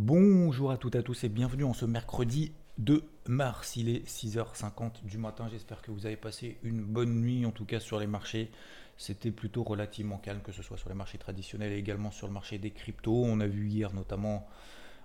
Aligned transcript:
Bonjour 0.00 0.70
à 0.70 0.76
toutes 0.76 0.94
et 0.94 0.98
à 0.98 1.02
tous 1.02 1.24
et 1.24 1.28
bienvenue 1.28 1.64
en 1.64 1.72
ce 1.72 1.84
mercredi 1.84 2.52
2 2.78 3.02
mars. 3.26 3.74
Il 3.74 3.88
est 3.88 4.08
6h50 4.08 5.04
du 5.04 5.18
matin. 5.18 5.48
J'espère 5.50 5.82
que 5.82 5.90
vous 5.90 6.06
avez 6.06 6.16
passé 6.16 6.56
une 6.62 6.84
bonne 6.84 7.20
nuit, 7.20 7.44
en 7.44 7.50
tout 7.50 7.64
cas 7.64 7.80
sur 7.80 7.98
les 7.98 8.06
marchés. 8.06 8.52
C'était 8.96 9.32
plutôt 9.32 9.64
relativement 9.64 10.18
calme, 10.18 10.40
que 10.40 10.52
ce 10.52 10.62
soit 10.62 10.76
sur 10.76 10.88
les 10.88 10.94
marchés 10.94 11.18
traditionnels 11.18 11.72
et 11.72 11.78
également 11.78 12.12
sur 12.12 12.28
le 12.28 12.32
marché 12.32 12.58
des 12.58 12.70
cryptos. 12.70 13.24
On 13.24 13.40
a 13.40 13.48
vu 13.48 13.66
hier 13.66 13.92
notamment 13.92 14.46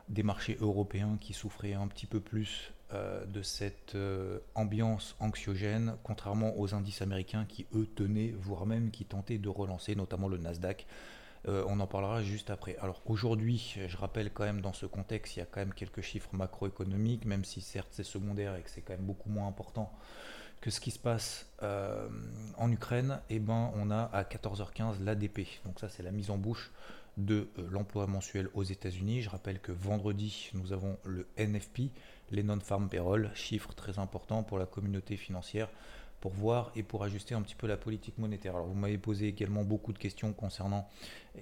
des 0.10 0.22
marchés 0.22 0.60
européens 0.62 1.18
qui 1.20 1.34
souffraient 1.34 1.74
un 1.74 1.88
petit 1.88 2.05
peu 2.05 2.20
plus 2.20 2.72
euh, 2.94 3.26
de 3.26 3.41
cette 3.41 3.96
euh, 3.96 4.38
ambiance 4.54 5.16
anxiogène, 5.20 5.96
contrairement 6.04 6.60
aux 6.60 6.76
indices 6.76 7.02
américains 7.02 7.46
qui, 7.46 7.66
eux, 7.74 7.88
tenaient, 7.96 8.36
voire 8.38 8.68
même 8.68 8.91
qui 8.91 9.05
tentaient 9.05 9.40
de 9.40 9.50
relancer, 9.50 9.96
notamment 9.96 10.28
le 10.28 10.38
Nasdaq. 10.38 10.86
Euh, 11.48 11.64
on 11.68 11.80
en 11.80 11.88
parlera 11.88 12.24
juste 12.24 12.50
après. 12.50 12.78
Alors 12.78 13.02
aujourd'hui, 13.06 13.76
je 13.88 13.98
rappelle 13.98 14.32
quand 14.32 14.46
même 14.46 14.62
dans 14.62 14.74
ce 14.74 14.86
contexte, 14.86 15.36
il 15.36 15.40
y 15.40 15.42
a 15.42 15.46
quand 15.46 15.60
même 15.60 15.74
quelques 15.74 16.02
chiffres 16.02 16.30
macroéconomiques, 16.34 17.26
même 17.26 17.44
si 17.44 17.62
certes 17.62 17.90
c'est 17.91 18.04
secondaire 18.04 18.55
et 18.55 18.62
que 18.62 18.70
c'est 18.70 18.82
quand 18.82 18.94
même 18.94 19.05
beaucoup 19.05 19.30
moins 19.30 19.48
important 19.48 19.91
que 20.62 20.70
ce 20.70 20.80
qui 20.80 20.91
se 20.91 21.00
passe 21.00 21.46
en 22.58 22.72
Ukraine. 22.72 23.20
Et 23.30 23.35
eh 23.35 23.40
ben, 23.40 23.72
on 23.76 23.91
a 23.91 24.04
à 24.13 24.24
14h15 24.24 25.04
l'ADP. 25.04 25.41
Donc 25.66 25.82
ça, 25.82 25.90
c'est 25.90 26.04
la 26.04 26.12
mise 26.12 26.30
en 26.30 26.38
bouche 26.38 26.72
de 27.18 27.48
l'emploi 27.70 28.07
mensuel 28.07 28.50
aux 28.54 28.63
États-Unis. 28.63 29.22
Je 29.22 29.30
rappelle 29.30 29.60
que 29.60 29.72
vendredi, 29.72 30.50
nous 30.54 30.74
avons 30.74 30.98
le 31.05 31.28
NFP, 31.38 31.91
les 32.32 32.44
non-farm 32.44 32.90
payroll, 32.90 33.30
chiffre 33.35 33.74
très 33.74 34.00
important 34.00 34.44
pour 34.44 34.57
la 34.57 34.66
communauté 34.66 35.18
financière, 35.18 35.70
pour 36.24 36.32
voir 36.32 36.71
et 36.77 36.84
pour 36.84 37.04
ajuster 37.04 37.35
un 37.35 37.41
petit 37.41 37.54
peu 37.54 37.68
la 37.68 37.76
politique 37.76 38.18
monétaire. 38.18 38.55
Alors 38.55 38.68
vous 38.68 38.76
m'avez 38.76 38.98
posé 38.98 39.27
également 39.27 39.66
beaucoup 39.66 39.91
de 39.91 39.98
questions 39.98 40.32
concernant 40.32 40.88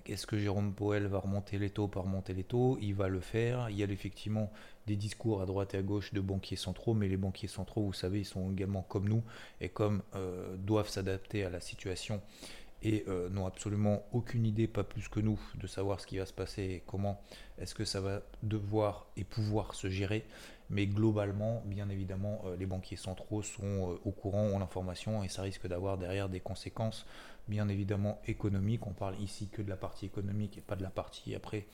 est-ce 0.07 0.25
que 0.25 0.39
Jérôme 0.39 0.73
Powell 0.73 1.05
va 1.05 1.19
remonter 1.19 1.59
les 1.59 1.69
taux, 1.69 1.87
pas 1.87 1.99
remonter 1.99 2.33
les 2.33 2.43
taux? 2.43 2.79
Il 2.81 2.95
va 2.95 3.07
le 3.07 3.19
faire. 3.19 3.69
Il 3.69 3.77
y 3.77 3.83
a 3.83 3.85
effectivement 3.85 4.51
des 4.87 4.95
discours 4.95 5.39
à 5.39 5.45
droite 5.45 5.75
et 5.75 5.77
à 5.77 5.83
gauche 5.83 6.15
de 6.15 6.19
banquiers 6.19 6.57
centraux, 6.57 6.95
mais 6.95 7.07
les 7.07 7.17
banquiers 7.17 7.47
centraux, 7.47 7.83
vous 7.83 7.93
savez, 7.93 8.21
ils 8.21 8.25
sont 8.25 8.51
également 8.51 8.81
comme 8.81 9.07
nous 9.07 9.21
et 9.59 9.69
comme 9.69 10.01
euh, 10.15 10.57
doivent 10.57 10.89
s'adapter 10.89 11.43
à 11.43 11.51
la 11.51 11.59
situation 11.59 12.19
et 12.81 13.03
euh, 13.07 13.29
n'ont 13.29 13.45
absolument 13.45 14.03
aucune 14.13 14.47
idée, 14.47 14.67
pas 14.67 14.83
plus 14.83 15.07
que 15.09 15.19
nous, 15.19 15.39
de 15.59 15.67
savoir 15.67 15.99
ce 15.99 16.07
qui 16.07 16.17
va 16.17 16.25
se 16.25 16.33
passer 16.33 16.63
et 16.63 16.83
comment 16.87 17.21
est-ce 17.59 17.75
que 17.75 17.85
ça 17.85 18.01
va 18.01 18.23
devoir 18.41 19.05
et 19.15 19.23
pouvoir 19.25 19.75
se 19.75 19.91
gérer. 19.91 20.25
Mais 20.71 20.87
globalement, 20.87 21.61
bien 21.65 21.89
évidemment, 21.89 22.41
euh, 22.45 22.55
les 22.55 22.65
banquiers 22.65 22.97
centraux 22.97 23.43
sont 23.43 23.91
euh, 23.91 23.99
au 24.05 24.11
courant, 24.11 24.43
ont 24.43 24.57
l'information 24.57 25.23
et 25.23 25.27
ça 25.27 25.41
risque 25.41 25.67
d'avoir 25.67 25.97
derrière 25.97 26.29
des 26.29 26.39
conséquences, 26.39 27.05
bien 27.47 27.67
évidemment, 27.67 28.19
économiques. 28.25 28.87
On 28.87 28.93
parle 28.93 29.19
ici 29.19 29.49
que 29.49 29.61
de 29.61 29.69
la 29.69 29.77
partie 29.77 30.05
économique 30.05 30.57
et 30.57 30.61
pas 30.61 30.75
de 30.75 30.83
la 30.83 30.89
partie 30.89 31.35
après 31.35 31.67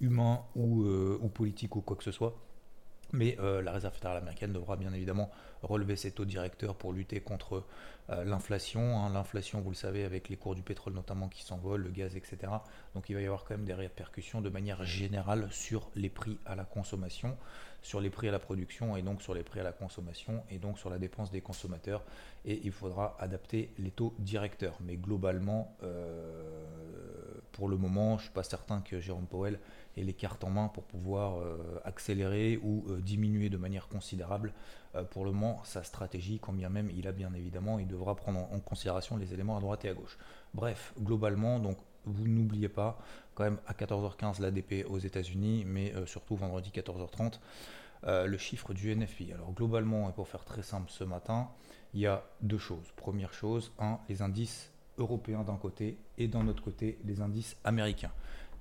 humain 0.00 0.42
ou, 0.54 0.84
ou 0.84 1.28
politique 1.28 1.74
ou 1.74 1.80
quoi 1.80 1.96
que 1.96 2.04
ce 2.04 2.12
soit. 2.12 2.36
Mais 3.12 3.36
euh, 3.40 3.62
la 3.62 3.72
Réserve 3.72 3.94
fédérale 3.94 4.18
américaine 4.18 4.52
devra 4.52 4.76
bien 4.76 4.92
évidemment 4.92 5.30
relever 5.62 5.96
ses 5.96 6.10
taux 6.12 6.24
directeurs 6.24 6.74
pour 6.74 6.92
lutter 6.92 7.20
contre 7.20 7.64
euh, 8.10 8.24
l'inflation. 8.24 8.98
Hein. 8.98 9.10
L'inflation, 9.12 9.60
vous 9.60 9.70
le 9.70 9.76
savez, 9.76 10.04
avec 10.04 10.28
les 10.28 10.36
cours 10.36 10.54
du 10.54 10.62
pétrole 10.62 10.92
notamment 10.92 11.28
qui 11.28 11.42
s'envolent, 11.42 11.82
le 11.82 11.90
gaz, 11.90 12.16
etc. 12.16 12.52
Donc 12.94 13.08
il 13.08 13.14
va 13.14 13.20
y 13.20 13.26
avoir 13.26 13.44
quand 13.44 13.56
même 13.56 13.64
des 13.64 13.74
répercussions 13.74 14.40
de 14.40 14.48
manière 14.48 14.84
générale 14.84 15.48
sur 15.50 15.90
les 15.94 16.08
prix 16.08 16.38
à 16.46 16.54
la 16.54 16.64
consommation, 16.64 17.36
sur 17.82 18.00
les 18.00 18.10
prix 18.10 18.28
à 18.28 18.32
la 18.32 18.38
production 18.38 18.96
et 18.96 19.02
donc 19.02 19.22
sur 19.22 19.34
les 19.34 19.42
prix 19.42 19.60
à 19.60 19.64
la 19.64 19.72
consommation 19.72 20.44
et 20.50 20.58
donc 20.58 20.78
sur 20.78 20.90
la 20.90 20.98
dépense 20.98 21.30
des 21.30 21.40
consommateurs. 21.40 22.04
Et 22.44 22.60
il 22.64 22.72
faudra 22.72 23.16
adapter 23.18 23.72
les 23.78 23.90
taux 23.90 24.14
directeurs. 24.18 24.78
Mais 24.84 24.96
globalement, 24.96 25.76
euh, 25.82 26.76
pour 27.52 27.68
le 27.68 27.76
moment, 27.76 28.18
je 28.18 28.22
ne 28.22 28.26
suis 28.26 28.34
pas 28.34 28.44
certain 28.44 28.80
que 28.80 29.00
Jérôme 29.00 29.26
Powell 29.26 29.58
ait 29.96 30.04
les 30.04 30.12
cartes 30.12 30.44
en 30.44 30.50
main 30.50 30.68
pour 30.68 30.84
pouvoir 30.84 31.40
euh, 31.40 31.80
accélérer 31.84 32.58
ou 32.62 32.84
euh, 32.88 33.00
diminuer 33.00 33.48
de 33.48 33.56
manière 33.56 33.88
considérable 33.88 34.52
euh, 34.94 35.04
pour 35.04 35.24
le 35.24 35.32
moment 35.32 35.62
sa 35.64 35.82
stratégie, 35.82 36.38
quand 36.38 36.52
bien 36.52 36.68
même 36.68 36.90
il 36.96 37.06
a 37.08 37.12
bien 37.12 37.32
évidemment, 37.34 37.78
il 37.78 37.86
devra 37.86 38.14
prendre 38.14 38.40
en, 38.52 38.60
considération 38.60 39.16
les 39.16 39.32
éléments 39.32 39.56
à 39.56 39.60
droite 39.60 39.84
et 39.84 39.88
à 39.88 39.94
gauche. 39.94 40.18
Bref, 40.54 40.92
globalement, 41.00 41.58
donc 41.58 41.78
vous 42.04 42.28
n'oubliez 42.28 42.68
pas 42.68 42.98
quand 43.34 43.44
même 43.44 43.58
à 43.66 43.72
14h15 43.72 44.40
l'ADP 44.40 44.86
aux 44.88 44.98
États-Unis, 44.98 45.64
mais 45.66 45.92
surtout 46.06 46.36
vendredi 46.36 46.70
14h30 46.72 47.40
le 48.04 48.38
chiffre 48.38 48.72
du 48.72 48.94
NFI. 48.94 49.32
Alors 49.32 49.52
globalement, 49.52 50.08
et 50.08 50.12
pour 50.12 50.28
faire 50.28 50.44
très 50.44 50.62
simple 50.62 50.88
ce 50.88 51.02
matin, 51.02 51.48
il 51.94 52.00
y 52.00 52.06
a 52.06 52.22
deux 52.42 52.58
choses. 52.58 52.92
Première 52.94 53.32
chose, 53.34 53.72
un, 53.80 53.98
les 54.08 54.22
indices 54.22 54.70
européens 54.98 55.42
d'un 55.42 55.56
côté 55.56 55.98
et 56.18 56.28
d'un 56.28 56.46
autre 56.46 56.62
côté 56.62 56.98
les 57.04 57.20
indices 57.20 57.56
américains. 57.64 58.12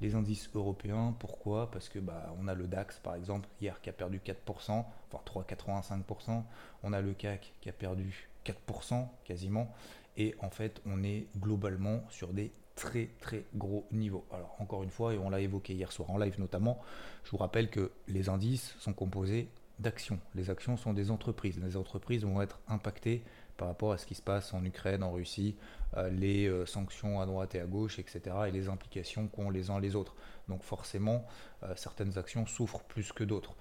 Les 0.01 0.15
indices 0.15 0.49
européens, 0.53 1.15
pourquoi? 1.19 1.71
Parce 1.71 1.89
que 1.89 1.99
bah, 1.99 2.33
on 2.39 2.47
a 2.47 2.53
le 2.53 2.67
DAX 2.67 2.99
par 2.99 3.15
exemple 3.15 3.47
hier 3.61 3.79
qui 3.81 3.89
a 3.89 3.93
perdu 3.93 4.19
4%, 4.19 4.85
enfin 5.11 5.21
3,85%. 5.25 6.43
On 6.83 6.93
a 6.93 7.01
le 7.01 7.13
CAC 7.13 7.53
qui 7.61 7.69
a 7.69 7.73
perdu 7.73 8.27
4% 8.45 9.07
quasiment. 9.23 9.73
Et 10.17 10.35
en 10.39 10.49
fait, 10.49 10.81
on 10.85 11.03
est 11.03 11.27
globalement 11.37 12.03
sur 12.09 12.33
des 12.33 12.51
très 12.75 13.09
très 13.19 13.45
gros 13.55 13.87
niveaux. 13.91 14.25
Alors 14.31 14.55
encore 14.59 14.83
une 14.83 14.89
fois, 14.89 15.13
et 15.13 15.17
on 15.17 15.29
l'a 15.29 15.39
évoqué 15.39 15.73
hier 15.73 15.91
soir 15.91 16.09
en 16.09 16.17
live 16.17 16.39
notamment, 16.39 16.79
je 17.23 17.31
vous 17.31 17.37
rappelle 17.37 17.69
que 17.69 17.91
les 18.07 18.29
indices 18.29 18.75
sont 18.79 18.93
composés 18.93 19.49
d'actions. 19.79 20.19
Les 20.35 20.49
actions 20.49 20.77
sont 20.77 20.93
des 20.93 21.11
entreprises. 21.11 21.59
Les 21.59 21.77
entreprises 21.77 22.23
vont 22.23 22.41
être 22.41 22.59
impactées 22.67 23.23
par 23.57 23.67
rapport 23.67 23.91
à 23.91 23.97
ce 23.97 24.05
qui 24.05 24.15
se 24.15 24.21
passe 24.21 24.53
en 24.53 24.63
Ukraine, 24.63 25.03
en 25.03 25.11
Russie, 25.11 25.55
euh, 25.97 26.09
les 26.09 26.47
euh, 26.47 26.65
sanctions 26.65 27.21
à 27.21 27.25
droite 27.25 27.55
et 27.55 27.59
à 27.59 27.65
gauche, 27.65 27.99
etc., 27.99 28.21
et 28.47 28.51
les 28.51 28.67
implications 28.67 29.27
qu'ont 29.27 29.49
les 29.49 29.69
uns 29.69 29.79
les 29.79 29.95
autres. 29.95 30.15
Donc 30.47 30.63
forcément, 30.63 31.25
euh, 31.63 31.73
certaines 31.75 32.17
actions 32.17 32.45
souffrent 32.45 32.83
plus 32.83 33.11
que 33.11 33.23
d'autres. 33.23 33.55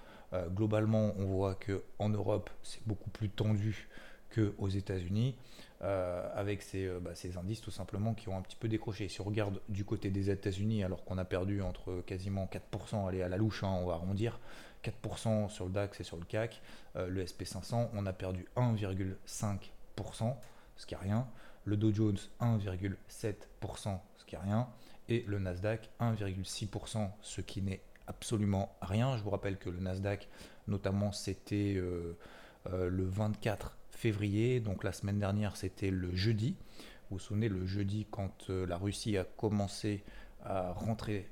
globalement, 0.50 1.15
on 1.16 1.27
voit 1.27 1.54
qu'en 1.54 2.09
Europe, 2.09 2.50
c'est 2.65 2.84
beaucoup 2.88 3.10
plus 3.10 3.28
tendu 3.28 3.88
qu'aux 4.34 4.69
États-Unis, 4.69 5.37
avec 5.81 6.66
bah, 7.03 7.15
ces, 7.15 7.37
indices 7.37 7.60
tout 7.60 7.71
simplement 7.71 8.15
qui 8.15 8.28
ont 8.28 8.37
un 8.37 8.43
petit 8.43 8.56
peu 8.56 8.66
décroché. 8.66 9.09
Si 9.09 9.21
on 9.21 9.25
regarde 9.25 9.60
du 9.69 9.84
côté 9.84 10.10
des 10.10 10.31
États-Unis, 10.31 10.83
alors 10.83 11.04
qu'on 11.04 11.19
a 11.19 11.25
perdu 11.25 11.62
entre 11.62 12.03
quasiment 12.04 12.50
4%, 12.50 13.06
allez 13.06 13.22
à 13.22 13.28
la 13.28 13.37
louche, 13.37 13.62
hein, 13.62 13.78
on 13.81 13.87
va 13.87 13.93
arrondir, 13.94 14.41
4% 14.83 15.50
sur 15.50 15.66
le 15.66 15.71
DAX 15.71 16.00
et 16.00 16.04
sur 16.04 16.16
le 16.16 16.25
CAC, 16.25 16.60
le 16.97 17.25
SP500, 17.25 17.91
on 17.94 18.04
a 18.04 18.12
perdu 18.12 18.44
1,5% 18.56 19.59
ce 20.77 20.87
qui 20.87 20.94
est 20.94 20.99
rien. 20.99 21.27
Le 21.65 21.77
Dow 21.77 21.93
Jones 21.93 22.19
1,7%, 22.41 23.99
ce 24.16 24.25
qui 24.25 24.34
est 24.34 24.38
rien. 24.38 24.69
Et 25.09 25.25
le 25.27 25.38
Nasdaq 25.38 25.91
1,6%, 26.00 27.10
ce 27.21 27.41
qui 27.41 27.62
n'est 27.62 27.82
absolument 28.06 28.75
rien. 28.83 29.16
Je 29.16 29.22
vous 29.22 29.31
rappelle 29.31 29.59
que 29.59 29.71
le 29.71 29.81
Nasdaq, 29.81 30.28
notamment, 30.66 31.12
c'était 31.12 31.75
euh, 31.77 32.16
euh, 32.72 32.88
le 32.88 33.04
24 33.04 33.77
février. 33.91 34.60
Donc 34.60 34.84
la 34.84 34.93
semaine 34.93 35.19
dernière, 35.19 35.56
c'était 35.56 35.91
le 35.91 36.15
jeudi. 36.15 36.56
Vous 37.10 37.16
vous 37.16 37.19
souvenez, 37.19 37.49
le 37.49 37.66
jeudi, 37.66 38.06
quand 38.10 38.50
euh, 38.50 38.66
la 38.66 38.77
Russie 38.77 39.16
a 39.16 39.25
commencé 39.25 40.04
à 40.47 40.72
rentrer 40.72 41.31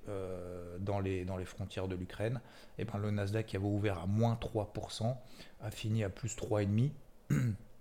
dans, 0.81 0.98
les, 0.98 1.26
dans 1.26 1.37
les 1.37 1.44
frontières 1.44 1.87
de 1.87 1.94
l'Ukraine, 1.94 2.40
et 2.78 2.82
eh 2.82 2.84
ben, 2.87 2.96
le 2.98 3.10
Nasdaq 3.10 3.44
qui 3.44 3.56
avait 3.56 3.66
ouvert 3.66 3.98
à 3.98 4.06
moins 4.06 4.38
3%, 4.40 5.14
a 5.60 5.70
fini 5.70 6.02
à 6.02 6.08
plus 6.08 6.34
3,5% 6.34 6.92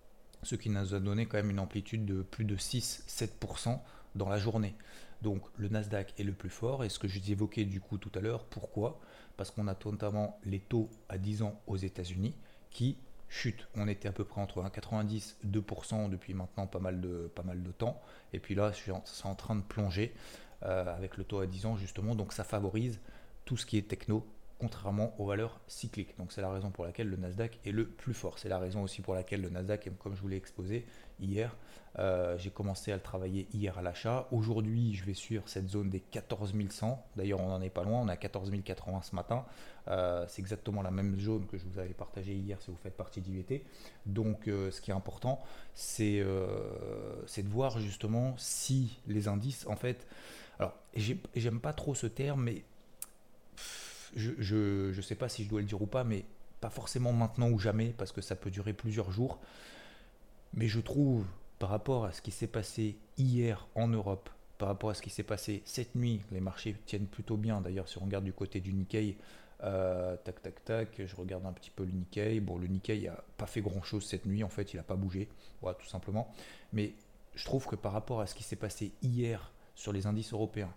ce 0.44 0.56
qui 0.56 0.70
nous 0.70 0.94
a 0.96 1.00
donné 1.00 1.26
quand 1.26 1.38
même 1.38 1.52
une 1.52 1.60
amplitude 1.60 2.06
de 2.06 2.22
plus 2.22 2.46
de 2.46 2.56
6-7% 2.56 3.80
dans 4.16 4.30
la 4.30 4.38
journée. 4.38 4.76
Donc 5.22 5.44
le 5.58 5.68
Nasdaq 5.70 6.14
est 6.20 6.24
le 6.24 6.34
plus 6.34 6.50
fort, 6.50 6.84
et 6.84 6.90
ce 6.90 7.00
que 7.00 7.08
je 7.08 7.20
vous 7.20 7.32
évoquais 7.32 7.66
du 7.66 7.80
coup 7.80 7.98
tout 7.98 8.12
à 8.16 8.22
l'heure, 8.22 8.46
pourquoi? 8.46 9.00
Parce 9.38 9.52
qu'on 9.52 9.68
a 9.68 9.76
notamment 9.86 10.40
les 10.44 10.60
taux 10.60 10.90
à 11.10 11.18
10 11.18 11.44
ans 11.44 11.62
aux 11.68 11.78
États-Unis 11.78 12.36
qui 12.70 12.98
chutent. 13.30 13.68
On 13.76 13.88
était 13.88 14.08
à 14.08 14.12
peu 14.12 14.26
près 14.26 14.42
entre 14.42 14.62
1,90 14.62 15.36
et 15.44 15.48
2% 15.48 16.10
depuis 16.10 16.34
maintenant 16.34 16.68
pas 16.68 16.80
mal, 16.80 17.00
de, 17.00 17.72
temps, 17.78 18.02
et 18.34 18.40
puis 18.40 18.56
là 18.56 18.72
c'est 18.74 19.26
en 19.26 19.36
train 19.36 19.56
de 19.56 19.62
plonger 19.62 20.14
euh, 20.64 20.96
avec 20.96 21.18
le 21.18 21.24
taux 21.24 21.40
à 21.40 21.48
10 21.48 21.66
ans 21.68 21.78
justement, 21.78 22.16
donc 22.16 22.34
ça 22.34 22.44
favorise 22.44 23.00
tout 23.46 23.58
ce 23.58 23.66
qui 23.66 23.78
est 23.78 23.88
techno 23.88 24.26
contrairement 24.62 25.14
aux 25.20 25.26
valeurs 25.26 25.60
cycliques. 25.68 26.16
Donc 26.20 26.32
c'est 26.32 26.42
la 26.42 26.52
raison 26.52 26.70
pour 26.70 26.86
laquelle 26.86 27.10
le 27.10 27.18
Nasdaq 27.18 27.60
est 27.66 27.72
le 27.72 27.88
plus 27.88 28.14
fort. 28.14 28.38
C'est 28.38 28.48
la 28.48 28.60
raison 28.60 28.84
aussi 28.84 29.02
pour 29.02 29.16
laquelle 29.16 29.42
le 29.42 29.50
Nasdaq, 29.50 29.90
comme 29.98 30.16
je 30.16 30.22
vous 30.22 30.28
l'ai 30.28 30.38
exposé 30.38 30.86
hier, 31.20 31.56
euh, 31.98 32.38
j'ai 32.38 32.52
commencé 32.52 32.92
à 32.92 32.96
le 32.96 33.02
travailler 33.02 33.48
hier 33.54 33.76
à 33.80 33.82
l'achat. 33.82 34.28
Aujourd'hui, 34.32 34.94
je 34.94 35.04
vais 35.04 35.16
suivre 35.16 35.44
cette 35.48 35.68
zone 35.68 35.90
des 35.90 36.00
14 36.00 36.54
100. 36.70 37.04
D'ailleurs, 37.16 37.42
on 37.42 37.50
n'en 37.50 37.60
est 37.62 37.72
pas 37.72 37.84
loin. 37.84 38.02
On 38.02 38.08
est 38.08 38.12
à 38.12 38.18
14 38.18 38.52
080 38.64 39.02
ce 39.02 39.16
matin. 39.16 39.46
Euh, 39.88 40.26
c'est 40.28 40.42
exactement 40.42 40.84
la 40.84 40.92
même 40.92 41.20
zone 41.20 41.48
que 41.48 41.58
je 41.58 41.66
vous 41.66 41.80
avais 41.80 41.96
partagée 41.96 42.34
hier 42.34 42.62
si 42.62 42.70
vous 42.70 42.78
faites 42.78 42.96
partie 42.96 43.20
d'IVT. 43.20 43.66
Donc, 44.06 44.48
euh, 44.48 44.70
ce 44.70 44.80
qui 44.80 44.92
est 44.92 44.94
important, 44.94 45.42
c'est 45.74 46.20
de 46.20 47.50
voir 47.50 47.80
justement 47.80 48.36
si 48.38 49.00
les 49.08 49.28
indices, 49.28 49.66
en 49.66 49.76
fait, 49.76 50.08
alors 50.60 50.76
j'aime 50.96 51.60
pas 51.60 51.74
trop 51.74 51.96
ce 51.96 52.06
terme, 52.06 52.44
mais 52.44 52.64
je 54.16 54.96
ne 54.96 55.02
sais 55.02 55.16
pas 55.16 55.30
si 55.30 55.44
je 55.44 55.50
dois 55.50 55.62
le 55.62 55.68
dire 55.68 55.82
ou 55.82 55.88
pas, 55.88 56.04
mais 56.04 56.26
pas 56.60 56.70
forcément 56.70 57.14
maintenant 57.14 57.50
ou 57.50 57.60
jamais, 57.60 57.94
parce 57.98 58.12
que 58.12 58.22
ça 58.22 58.36
peut 58.36 58.52
durer 58.52 58.74
plusieurs 58.74 59.12
jours. 59.12 59.40
Mais 60.54 60.68
je 60.68 60.80
trouve, 60.80 61.26
par 61.60 61.70
rapport 61.70 62.06
à 62.06 62.12
ce 62.12 62.22
qui 62.22 62.32
s'est 62.32 62.48
passé 62.48 62.98
hier 63.18 63.68
en 63.76 63.88
Europe, 63.88 64.30
par 64.58 64.68
rapport 64.68 64.92
à 64.92 64.94
ce 64.94 65.02
qui 65.02 65.10
s'est 65.10 65.24
passé 65.24 65.64
cette 65.66 65.96
nuit, 65.96 66.22
les 66.32 66.40
marchés 66.40 66.76
tiennent 66.86 67.08
plutôt 67.08 67.38
bien. 67.38 67.62
D'ailleurs, 67.62 67.88
si 67.88 67.98
on 67.98 68.02
regarde 68.02 68.26
du 68.26 68.34
côté 68.34 68.60
du 68.60 68.74
Nikkei, 68.74 69.18
euh, 69.64 70.16
tac, 70.24 70.42
tac, 70.42 70.64
tac, 70.64 71.02
je 71.04 71.16
regarde 71.16 71.46
un 71.46 71.54
petit 71.54 71.72
peu 71.72 71.84
le 71.84 71.92
Nikkei. 71.92 72.40
Bon, 72.42 72.58
le 72.58 72.68
Nikkei 72.68 73.08
n'a 73.08 73.24
pas 73.38 73.48
fait 73.48 73.62
grand-chose 73.62 74.06
cette 74.06 74.26
nuit, 74.26 74.44
en 74.44 74.50
fait, 74.50 74.74
il 74.74 74.78
n'a 74.78 74.84
pas 74.84 74.96
bougé, 74.96 75.30
voilà, 75.62 75.78
tout 75.80 75.88
simplement. 75.88 76.32
Mais 76.74 76.94
je 77.34 77.46
trouve 77.46 77.66
que 77.66 77.76
par 77.76 77.94
rapport 77.94 78.22
à 78.22 78.28
ce 78.28 78.36
qui 78.36 78.44
s'est 78.44 78.56
passé 78.56 78.92
hier 79.02 79.52
sur 79.74 79.94
les 79.94 80.06
indices 80.06 80.34
européens, 80.34 80.74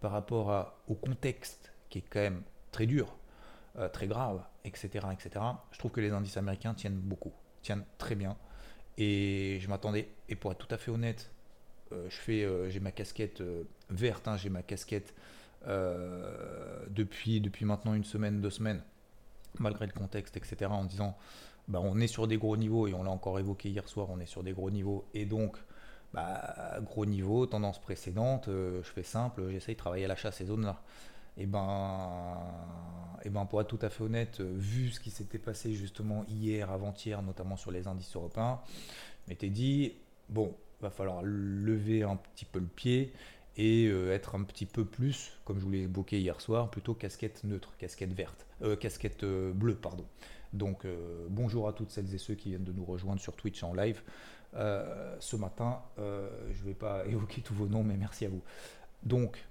par 0.00 0.12
rapport 0.12 0.74
au 0.88 0.94
contexte 0.94 1.72
qui 1.90 1.98
est 1.98 2.04
quand 2.08 2.20
même 2.20 2.42
très 2.76 2.86
dur, 2.86 3.16
euh, 3.78 3.88
très 3.88 4.06
grave, 4.06 4.42
etc., 4.66 5.06
etc., 5.10 5.30
je 5.72 5.78
trouve 5.78 5.92
que 5.92 6.02
les 6.02 6.10
indices 6.10 6.36
américains 6.36 6.74
tiennent 6.74 6.98
beaucoup, 6.98 7.32
tiennent 7.62 7.86
très 7.96 8.14
bien. 8.14 8.36
Et 8.98 9.58
je 9.62 9.68
m'attendais, 9.68 10.10
et 10.28 10.36
pour 10.36 10.52
être 10.52 10.58
tout 10.58 10.74
à 10.74 10.76
fait 10.76 10.90
honnête, 10.90 11.30
euh, 11.92 12.06
je 12.10 12.16
fais, 12.16 12.44
euh, 12.44 12.68
j'ai 12.68 12.80
ma 12.80 12.92
casquette 12.92 13.42
verte, 13.88 14.28
hein, 14.28 14.36
j'ai 14.36 14.50
ma 14.50 14.62
casquette 14.62 15.14
depuis, 16.90 17.40
depuis 17.40 17.64
maintenant 17.64 17.94
une 17.94 18.04
semaine, 18.04 18.40
deux 18.40 18.50
semaines, 18.50 18.82
malgré 19.58 19.86
le 19.86 19.92
contexte, 19.92 20.36
etc., 20.36 20.70
en 20.70 20.84
disant, 20.84 21.16
bah, 21.66 21.80
on 21.82 21.98
est 21.98 22.06
sur 22.06 22.28
des 22.28 22.36
gros 22.36 22.58
niveaux, 22.58 22.86
et 22.86 22.94
on 22.94 23.02
l'a 23.02 23.10
encore 23.10 23.38
évoqué 23.38 23.70
hier 23.70 23.88
soir, 23.88 24.08
on 24.10 24.20
est 24.20 24.26
sur 24.26 24.44
des 24.44 24.52
gros 24.52 24.70
niveaux, 24.70 25.08
et 25.14 25.24
donc, 25.24 25.56
bah, 26.12 26.78
gros 26.82 27.06
niveau, 27.06 27.46
tendance 27.46 27.80
précédente, 27.80 28.48
je 28.48 28.90
fais 28.94 29.02
simple, 29.02 29.50
j'essaye 29.50 29.76
de 29.76 29.80
travailler 29.80 30.04
à 30.04 30.08
l'achat 30.08 30.30
ces 30.30 30.44
zones-là 30.44 30.82
et 31.38 31.42
eh 31.42 31.46
ben, 31.46 32.38
et 33.22 33.28
eh 33.28 33.30
ben 33.30 33.44
pour 33.44 33.60
être 33.60 33.68
tout 33.68 33.78
à 33.82 33.90
fait 33.90 34.04
honnête, 34.04 34.40
euh, 34.40 34.54
vu 34.56 34.90
ce 34.90 35.00
qui 35.00 35.10
s'était 35.10 35.38
passé 35.38 35.74
justement 35.74 36.24
hier, 36.28 36.70
avant-hier, 36.70 37.20
notamment 37.22 37.56
sur 37.56 37.70
les 37.70 37.88
indices 37.88 38.14
européens, 38.16 38.60
m'étais 39.28 39.50
dit 39.50 39.94
bon, 40.28 40.54
va 40.80 40.90
falloir 40.90 41.22
lever 41.22 42.04
un 42.04 42.16
petit 42.16 42.44
peu 42.44 42.58
le 42.58 42.66
pied 42.66 43.12
et 43.56 43.86
euh, 43.86 44.14
être 44.14 44.34
un 44.34 44.44
petit 44.44 44.64
peu 44.64 44.84
plus, 44.84 45.32
comme 45.44 45.58
je 45.58 45.64
vous 45.64 45.70
l'ai 45.70 45.82
évoqué 45.82 46.20
hier 46.20 46.40
soir, 46.40 46.70
plutôt 46.70 46.94
casquette 46.94 47.44
neutre, 47.44 47.74
casquette 47.78 48.12
verte, 48.12 48.46
euh, 48.62 48.76
casquette 48.76 49.24
bleue, 49.24 49.74
pardon. 49.74 50.04
Donc 50.52 50.86
bonjour 51.28 51.68
à 51.68 51.74
toutes 51.74 51.90
celles 51.90 52.14
et 52.14 52.18
ceux 52.18 52.34
qui 52.34 52.50
viennent 52.50 52.64
de 52.64 52.72
nous 52.72 52.84
rejoindre 52.84 53.20
sur 53.20 53.34
Twitch 53.34 53.62
en 53.62 53.74
live. 53.74 54.00
ce 54.54 55.36
matin, 55.36 55.82
je 55.98 56.60
ne 56.62 56.64
vais 56.64 56.74
pas 56.74 57.04
évoquer 57.08 57.42
tous 57.42 57.52
vos 57.52 57.66
noms, 57.66 57.82
mais 57.82 57.96
merci 57.96 58.24
à 58.24 58.30
vous. 58.30 58.40
Donc 59.02 59.44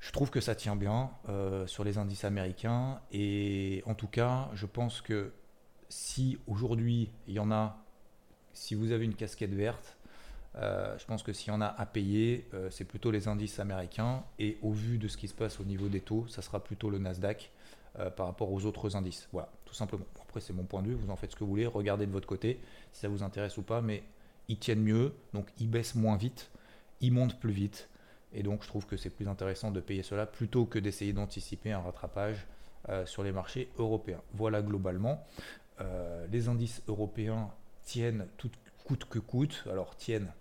je 0.00 0.12
trouve 0.12 0.30
que 0.30 0.40
ça 0.40 0.54
tient 0.54 0.76
bien 0.76 1.10
euh, 1.28 1.66
sur 1.66 1.84
les 1.84 1.98
indices 1.98 2.24
américains 2.24 3.00
et 3.12 3.82
en 3.86 3.94
tout 3.94 4.06
cas, 4.06 4.48
je 4.54 4.66
pense 4.66 5.00
que 5.00 5.32
si 5.88 6.38
aujourd'hui 6.46 7.10
il 7.26 7.34
y 7.34 7.38
en 7.38 7.50
a, 7.50 7.84
si 8.52 8.74
vous 8.74 8.92
avez 8.92 9.04
une 9.04 9.14
casquette 9.14 9.54
verte, 9.54 9.96
euh, 10.56 10.96
je 10.98 11.04
pense 11.04 11.22
que 11.22 11.32
s'il 11.32 11.52
y 11.52 11.56
en 11.56 11.60
a 11.60 11.66
à 11.66 11.86
payer, 11.86 12.48
euh, 12.54 12.70
c'est 12.70 12.84
plutôt 12.84 13.10
les 13.10 13.28
indices 13.28 13.58
américains 13.58 14.24
et 14.38 14.58
au 14.62 14.72
vu 14.72 14.98
de 14.98 15.08
ce 15.08 15.16
qui 15.16 15.28
se 15.28 15.34
passe 15.34 15.60
au 15.60 15.64
niveau 15.64 15.88
des 15.88 16.00
taux, 16.00 16.26
ça 16.28 16.42
sera 16.42 16.62
plutôt 16.62 16.90
le 16.90 16.98
Nasdaq 16.98 17.50
par 18.16 18.26
rapport 18.26 18.52
aux 18.52 18.64
autres 18.64 18.94
indices. 18.94 19.28
Voilà, 19.32 19.50
tout 19.64 19.74
simplement. 19.74 20.04
Après, 20.22 20.38
c'est 20.38 20.52
mon 20.52 20.62
point 20.62 20.82
de 20.82 20.88
vue, 20.88 20.94
vous 20.94 21.10
en 21.10 21.16
faites 21.16 21.32
ce 21.32 21.36
que 21.36 21.42
vous 21.42 21.50
voulez, 21.50 21.66
regardez 21.66 22.06
de 22.06 22.12
votre 22.12 22.28
côté 22.28 22.60
si 22.92 23.00
ça 23.00 23.08
vous 23.08 23.24
intéresse 23.24 23.56
ou 23.56 23.62
pas, 23.62 23.80
mais 23.80 24.04
ils 24.46 24.56
tiennent 24.56 24.82
mieux, 24.82 25.14
donc 25.34 25.48
ils 25.58 25.68
baissent 25.68 25.96
moins 25.96 26.16
vite, 26.16 26.48
ils 27.00 27.12
montent 27.12 27.40
plus 27.40 27.50
vite. 27.50 27.88
Et 28.32 28.42
donc, 28.42 28.62
je 28.62 28.68
trouve 28.68 28.86
que 28.86 28.96
c'est 28.96 29.10
plus 29.10 29.28
intéressant 29.28 29.70
de 29.70 29.80
payer 29.80 30.02
cela 30.02 30.26
plutôt 30.26 30.66
que 30.66 30.78
d'essayer 30.78 31.12
d'anticiper 31.12 31.72
un 31.72 31.80
rattrapage 31.80 32.46
euh, 32.88 33.06
sur 33.06 33.22
les 33.22 33.32
marchés 33.32 33.70
européens. 33.78 34.20
Voilà 34.34 34.62
globalement. 34.62 35.24
Euh, 35.80 36.26
les 36.30 36.48
indices 36.48 36.82
européens 36.88 37.50
tiennent 37.82 38.26
tout 38.36 38.50
coûte 38.84 39.06
que 39.06 39.18
coûte. 39.18 39.64
Alors, 39.70 39.96
tiennent, 39.96 40.32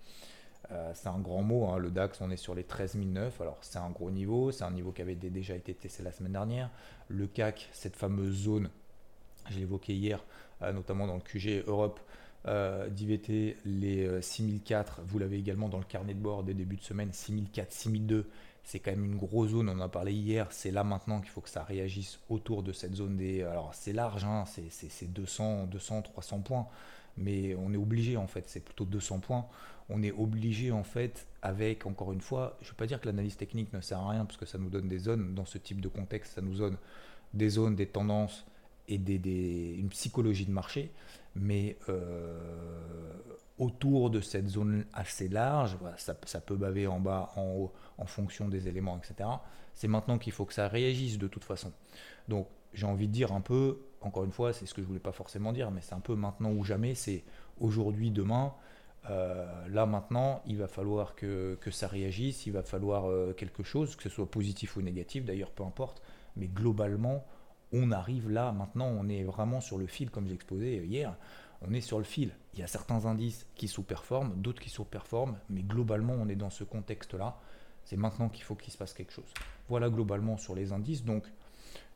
euh, 0.71 0.91
c'est 0.93 1.07
un 1.07 1.19
grand 1.19 1.43
mot. 1.43 1.67
Hein. 1.67 1.77
Le 1.77 1.89
DAX, 1.89 2.19
on 2.21 2.29
est 2.29 2.37
sur 2.37 2.55
les 2.55 2.63
13 2.63 2.97
009. 2.97 3.41
Alors, 3.41 3.57
c'est 3.61 3.79
un 3.79 3.89
gros 3.89 4.11
niveau. 4.11 4.51
C'est 4.51 4.63
un 4.63 4.71
niveau 4.71 4.91
qui 4.91 5.01
avait 5.01 5.15
déjà 5.15 5.55
été 5.55 5.73
testé 5.73 6.03
la 6.03 6.11
semaine 6.11 6.33
dernière. 6.33 6.69
Le 7.07 7.27
CAC, 7.27 7.69
cette 7.71 7.95
fameuse 7.95 8.43
zone, 8.43 8.69
je 9.49 9.59
évoqué 9.59 9.93
hier, 9.93 10.23
notamment 10.61 11.07
dans 11.07 11.15
le 11.15 11.21
QG 11.21 11.63
Europe, 11.67 12.01
euh, 12.45 12.89
d'IVT, 12.89 13.57
les 13.65 14.21
6004, 14.21 14.99
euh, 14.99 15.03
vous 15.07 15.19
l'avez 15.19 15.37
également 15.37 15.69
dans 15.69 15.79
le 15.79 15.83
carnet 15.83 16.13
de 16.13 16.19
bord 16.19 16.43
des 16.43 16.53
débuts 16.53 16.77
de 16.77 16.83
semaine, 16.83 17.11
6004, 17.11 17.71
6002, 17.71 18.29
c'est 18.63 18.79
quand 18.79 18.91
même 18.91 19.05
une 19.05 19.17
grosse 19.17 19.49
zone, 19.49 19.69
on 19.69 19.73
en 19.73 19.81
a 19.81 19.89
parlé 19.89 20.13
hier, 20.13 20.47
c'est 20.51 20.71
là 20.71 20.83
maintenant 20.83 21.19
qu'il 21.21 21.29
faut 21.29 21.41
que 21.41 21.49
ça 21.49 21.63
réagisse 21.63 22.19
autour 22.29 22.63
de 22.63 22.71
cette 22.71 22.95
zone 22.95 23.17
des... 23.17 23.43
Alors 23.43 23.73
c'est 23.73 23.93
large, 23.93 24.23
hein, 24.25 24.43
c'est 24.45 25.11
200, 25.11 25.67
200, 25.67 26.01
300 26.03 26.39
points, 26.39 26.67
mais 27.17 27.55
on 27.55 27.73
est 27.73 27.77
obligé 27.77 28.17
en 28.17 28.27
fait, 28.27 28.43
c'est 28.47 28.63
plutôt 28.63 28.85
200 28.85 29.19
points, 29.19 29.45
on 29.89 30.03
est 30.03 30.11
obligé 30.11 30.71
en 30.71 30.83
fait 30.83 31.27
avec, 31.41 31.85
encore 31.85 32.11
une 32.11 32.21
fois, 32.21 32.57
je 32.61 32.67
ne 32.67 32.71
veux 32.71 32.75
pas 32.75 32.87
dire 32.87 32.99
que 32.99 33.07
l'analyse 33.07 33.37
technique 33.37 33.71
ne 33.73 33.81
sert 33.81 33.99
à 33.99 34.09
rien, 34.09 34.25
parce 34.25 34.37
que 34.37 34.45
ça 34.45 34.57
nous 34.57 34.69
donne 34.69 34.87
des 34.87 34.99
zones, 34.99 35.33
dans 35.33 35.45
ce 35.45 35.57
type 35.57 35.81
de 35.81 35.87
contexte, 35.87 36.33
ça 36.33 36.41
nous 36.41 36.55
donne 36.55 36.77
des 37.33 37.49
zones, 37.49 37.75
des 37.75 37.87
tendances 37.87 38.45
et 38.87 38.97
des, 38.97 39.75
une 39.77 39.89
psychologie 39.89 40.45
de 40.45 40.51
marché, 40.51 40.91
mais 41.35 41.77
euh, 41.89 43.13
autour 43.57 44.09
de 44.09 44.21
cette 44.21 44.47
zone 44.47 44.85
assez 44.93 45.27
large, 45.27 45.77
ça, 45.97 46.41
peut 46.41 46.55
baver 46.55 46.87
en 46.87 46.99
bas, 46.99 47.31
en 47.35 47.43
haut, 47.43 47.73
en 47.97 48.05
fonction 48.05 48.47
des 48.47 48.67
éléments, 48.67 48.97
etc. 48.97 49.29
C'est 49.73 49.87
maintenant 49.87 50.17
qu'il 50.17 50.33
faut 50.33 50.45
que 50.45 50.53
ça 50.53 50.67
réagisse 50.67 51.17
de 51.17 51.27
toute 51.27 51.43
façon. 51.43 51.71
Donc 52.27 52.47
j'ai 52.73 52.85
envie 52.85 53.07
de 53.07 53.13
dire 53.13 53.31
un 53.31 53.41
peu, 53.41 53.79
encore 54.01 54.23
une 54.23 54.31
fois, 54.31 54.53
c'est 54.53 54.65
ce 54.65 54.73
que 54.73 54.81
je 54.81 54.87
voulais 54.87 54.99
pas 54.99 55.11
forcément 55.11 55.51
dire, 55.51 55.71
mais 55.71 55.81
c'est 55.81 55.95
un 55.95 55.99
peu 55.99 56.15
maintenant 56.15 56.51
ou 56.51 56.63
jamais, 56.63 56.95
c'est 56.95 57.23
aujourd'hui, 57.59 58.11
demain. 58.11 58.53
Euh, 59.09 59.67
là 59.69 59.85
maintenant, 59.85 60.41
il 60.45 60.57
va 60.57 60.67
falloir 60.67 61.15
que, 61.15 61.57
ça 61.71 61.87
réagisse, 61.87 62.45
il 62.45 62.53
va 62.53 62.61
falloir 62.61 63.09
euh, 63.09 63.33
quelque 63.33 63.63
chose, 63.63 63.95
que 63.95 64.03
ce 64.03 64.09
soit 64.09 64.29
positif 64.29 64.75
ou 64.75 64.81
négatif, 64.81 65.25
d'ailleurs 65.25 65.51
peu 65.51 65.63
importe, 65.63 66.01
mais 66.35 66.47
globalement, 66.47 67.25
on 67.73 67.91
arrive 67.91 68.29
là, 68.29 68.51
maintenant, 68.51 68.87
on 68.87 69.09
est 69.09 69.23
vraiment 69.23 69.61
sur 69.61 69.77
le 69.77 69.87
fil, 69.87 70.09
comme 70.09 70.27
j'ai 70.27 70.33
exposé 70.33 70.85
hier, 70.85 71.15
on 71.61 71.73
est 71.73 71.81
sur 71.81 71.97
le 71.97 72.03
fil. 72.03 72.31
Il 72.53 72.59
y 72.59 72.63
a 72.63 72.67
certains 72.67 73.05
indices 73.05 73.45
qui 73.55 73.67
sous-performent, 73.67 74.33
d'autres 74.35 74.61
qui 74.61 74.69
sous-performent, 74.69 75.37
mais 75.49 75.63
globalement, 75.63 76.13
on 76.13 76.27
est 76.29 76.35
dans 76.35 76.49
ce 76.49 76.63
contexte-là. 76.63 77.39
C'est 77.83 77.97
maintenant 77.97 78.29
qu'il 78.29 78.43
faut 78.43 78.55
qu'il 78.55 78.71
se 78.71 78.77
passe 78.77 78.93
quelque 78.93 79.13
chose. 79.13 79.31
Voilà 79.69 79.89
globalement 79.89 80.37
sur 80.37 80.55
les 80.55 80.71
indices. 80.71 81.03
Donc, 81.03 81.25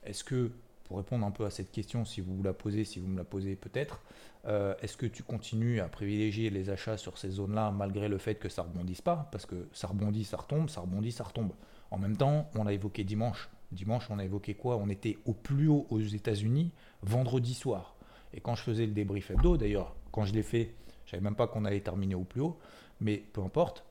est-ce 0.04 0.24
que, 0.24 0.52
pour 0.86 0.98
répondre 0.98 1.26
un 1.26 1.32
peu 1.32 1.46
à 1.46 1.50
cette 1.50 1.72
question, 1.72 2.06
si 2.06 2.22
vous 2.22 2.42
la 2.44 2.54
posez, 2.54 2.84
si 2.86 3.00
vous 3.00 3.08
me 3.08 3.18
la 3.18 3.24
posez 3.24 3.56
peut-être, 3.56 4.02
euh, 4.46 4.74
est-ce 4.82 4.98
que 4.98 5.06
tu 5.06 5.24
continues 5.24 5.80
à 5.80 5.88
privilégier 5.88 6.50
les 6.50 6.70
achats 6.70 6.98
sur 6.98 7.18
ces 7.18 7.30
zones-là 7.30 7.72
malgré 7.72 8.08
le 8.08 8.18
fait 8.18 8.36
que 8.36 8.50
ça 8.50 8.64
rebondisse 8.64 9.02
pas? 9.02 9.30
Parce 9.32 9.46
que 9.46 9.68
ça 9.74 9.88
rebondit, 9.88 10.24
ça 10.24 10.38
retombe, 10.38 10.70
ça 10.70 10.82
rebondit, 10.82 11.12
ça 11.12 11.24
retombe. 11.24 11.52
En 11.92 11.98
même 11.98 12.18
temps, 12.18 12.50
on 12.56 12.64
l'a 12.64 12.74
évoqué 12.74 13.04
dimanche, 13.04 13.50
Dimanche, 13.72 14.10
on 14.10 14.20
a 14.20 14.26
évoqué 14.26 14.54
quoi? 14.54 14.78
On 14.78 14.90
était 14.90 15.18
au 15.26 15.34
plus 15.34 15.68
haut 15.68 15.88
aux 15.90 16.00
États-Unis 16.00 16.72
vendredi 17.02 17.54
soir. 17.54 17.96
Et 18.34 18.42
quand 18.42 18.56
je 18.56 18.64
faisais 18.64 18.86
le 18.86 18.94
débrief 18.94 19.32
hebdo, 19.32 19.58
d'ailleurs, 19.58 19.96
quand 20.12 20.26
je 20.26 20.34
l'ai 20.34 20.44
fait, 20.44 20.74
je 21.06 21.12
savais 21.12 21.24
même 21.24 21.36
pas 21.36 21.48
qu'on 21.48 21.66
allait 21.66 21.82
terminer 21.82 22.16
au 22.16 22.24
plus 22.24 22.42
haut, 22.42 22.58
mais 23.00 23.18
peu 23.18 23.42
importe, 23.42 23.84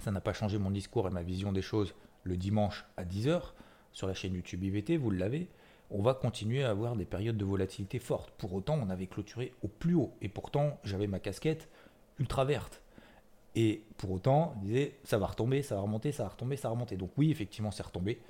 ça 0.00 0.10
n'a 0.10 0.20
pas 0.20 0.32
changé 0.32 0.58
mon 0.58 0.70
discours 0.70 1.06
et 1.06 1.10
ma 1.10 1.22
vision 1.22 1.52
des 1.52 1.62
choses 1.62 1.94
le 2.24 2.36
dimanche 2.36 2.84
à 2.96 3.04
10h 3.04 3.52
sur 3.92 4.06
la 4.06 4.14
chaîne 4.14 4.34
YouTube 4.34 4.62
IVT, 4.64 4.96
vous 4.96 5.10
l'avez. 5.10 5.48
On 5.90 6.02
va 6.02 6.14
continuer 6.14 6.64
à 6.64 6.70
avoir 6.70 6.96
des 6.96 7.04
périodes 7.04 7.36
de 7.36 7.44
volatilité 7.44 7.98
fortes. 7.98 8.30
Pour 8.38 8.54
autant, 8.54 8.78
on 8.80 8.88
avait 8.88 9.06
clôturé 9.06 9.52
au 9.62 9.68
plus 9.68 9.94
haut. 9.94 10.12
Et 10.22 10.28
pourtant, 10.28 10.78
j'avais 10.84 11.06
ma 11.06 11.18
casquette 11.18 11.68
ultra 12.18 12.44
verte. 12.44 12.80
Et 13.54 13.82
pour 13.98 14.10
autant, 14.12 14.54
disais, 14.62 14.94
ça 15.04 15.18
va 15.18 15.26
retomber, 15.26 15.62
ça 15.62 15.74
va 15.74 15.82
remonter, 15.82 16.12
ça 16.12 16.22
va 16.22 16.30
retomber, 16.30 16.56
ça 16.56 16.68
va 16.68 16.74
remonter. 16.74 16.96
Donc 16.96 17.10
oui, 17.18 17.30
effectivement, 17.30 17.70
c'est 17.70 17.82
retombé. 17.82 18.20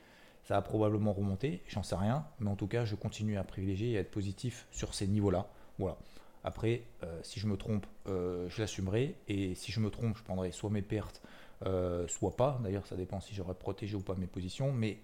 Ça 0.45 0.57
a 0.57 0.63
probablement 0.63 1.13
remonté, 1.13 1.63
j'en 1.69 1.83
sais 1.83 1.95
rien, 1.95 2.27
mais 2.41 2.51
en 2.51 2.57
tout 2.57 2.67
cas, 2.67 2.85
je 2.85 2.95
continue 2.97 3.39
à 3.39 3.45
privilégier 3.45 3.93
et 3.93 3.99
à 3.99 4.01
être 4.01 4.11
positif 4.11 4.67
sur 4.71 4.95
ces 4.95 5.07
niveaux-là. 5.07 5.47
Voilà. 5.79 5.97
Après, 6.45 6.83
euh, 7.05 7.21
si 7.23 7.39
je 7.39 7.47
me 7.47 7.57
trompe, 7.57 7.87
euh, 8.09 8.49
je 8.49 8.61
l'assumerai, 8.61 9.15
et 9.29 9.55
si 9.55 9.71
je 9.71 9.79
me 9.79 9.91
trompe, 9.91 10.17
je 10.17 10.23
prendrai 10.25 10.51
soit 10.51 10.71
mes 10.71 10.83
pertes, 10.83 11.23
euh, 11.65 12.09
soit 12.09 12.37
pas. 12.37 12.59
D'ailleurs, 12.63 12.87
ça 12.87 12.97
dépend 12.97 13.21
si 13.21 13.35
j'aurais 13.35 13.55
protégé 13.55 13.95
ou 13.95 14.01
pas 14.01 14.17
mes 14.17 14.27
positions, 14.27 14.73
mais 14.73 14.99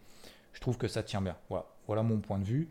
je 0.52 0.60
trouve 0.60 0.76
que 0.76 0.88
ça 0.88 1.04
tient 1.04 1.22
bien. 1.22 1.36
Voilà, 1.86 2.02
mon 2.02 2.18
point 2.18 2.38
de 2.38 2.44
vue. 2.44 2.68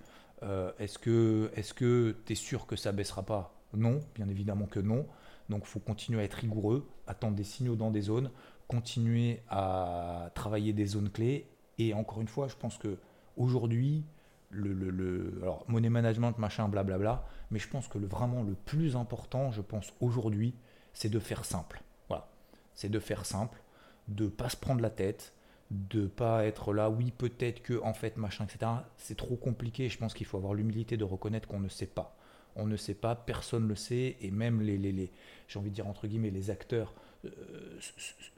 Est-ce 0.77 0.99
que 0.99 2.15
tu 2.25 2.33
es 2.33 2.35
sûr 2.35 2.67
que 2.67 2.75
ça 2.75 2.91
baissera 2.91 3.23
pas? 3.23 3.55
Non, 3.73 4.01
bien 4.15 4.27
évidemment 4.27 4.65
que 4.65 4.79
non. 4.81 5.05
Donc 5.49 5.61
il 5.63 5.67
faut 5.67 5.79
continuer 5.79 6.19
à 6.19 6.23
être 6.23 6.33
rigoureux, 6.33 6.87
attendre 7.07 7.35
des 7.35 7.45
signaux 7.45 7.75
dans 7.75 7.91
des 7.91 8.01
zones, 8.01 8.29
continuer 8.67 9.41
à 9.49 10.31
travailler 10.35 10.73
des 10.73 10.85
zones 10.85 11.09
clés. 11.09 11.47
Et 11.77 11.93
encore 11.93 12.21
une 12.21 12.27
fois, 12.27 12.47
je 12.47 12.55
pense 12.55 12.77
que 12.77 12.97
aujourd'hui, 13.35 14.05
le, 14.49 14.73
le, 14.73 15.39
alors 15.41 15.65
money 15.67 15.89
management, 15.89 16.37
machin, 16.37 16.67
blablabla, 16.69 17.25
mais 17.51 17.59
je 17.59 17.67
pense 17.67 17.87
que 17.87 17.97
le, 17.97 18.07
vraiment 18.07 18.43
le 18.43 18.53
plus 18.53 18.95
important, 18.95 19.51
je 19.51 19.61
pense 19.61 19.93
aujourd'hui, 19.99 20.55
c'est 20.93 21.09
de 21.09 21.19
faire 21.19 21.45
simple. 21.45 21.83
Voilà, 22.07 22.29
c'est 22.73 22.89
de 22.89 22.99
faire 22.99 23.25
simple, 23.25 23.61
de 24.07 24.27
pas 24.27 24.49
se 24.49 24.57
prendre 24.57 24.81
la 24.81 24.89
tête, 24.89 25.33
de 25.69 26.07
pas 26.07 26.45
être 26.45 26.73
là, 26.73 26.89
oui 26.89 27.11
peut-être 27.11 27.61
que 27.61 27.81
en 27.83 27.93
fait 27.93 28.17
machin, 28.17 28.45
etc. 28.45 28.71
C'est 28.97 29.17
trop 29.17 29.35
compliqué. 29.35 29.89
Je 29.89 29.97
pense 29.97 30.13
qu'il 30.13 30.25
faut 30.25 30.37
avoir 30.37 30.53
l'humilité 30.53 30.95
de 30.97 31.03
reconnaître 31.03 31.47
qu'on 31.47 31.59
ne 31.59 31.67
sait 31.67 31.87
pas. 31.87 32.15
On 32.55 32.65
ne 32.65 32.77
sait 32.77 32.95
pas, 32.95 33.15
personne 33.15 33.63
ne 33.63 33.67
le 33.67 33.75
sait, 33.75 34.17
et 34.21 34.31
même 34.31 34.61
les, 34.61 34.77
les, 34.77 34.91
les 34.91 35.11
j'ai 35.47 35.59
envie 35.59 35.69
de 35.69 35.75
dire 35.75 35.87
entre 35.87 36.07
guillemets, 36.07 36.31
les 36.31 36.49
acteurs, 36.49 36.95
euh, 37.25 37.29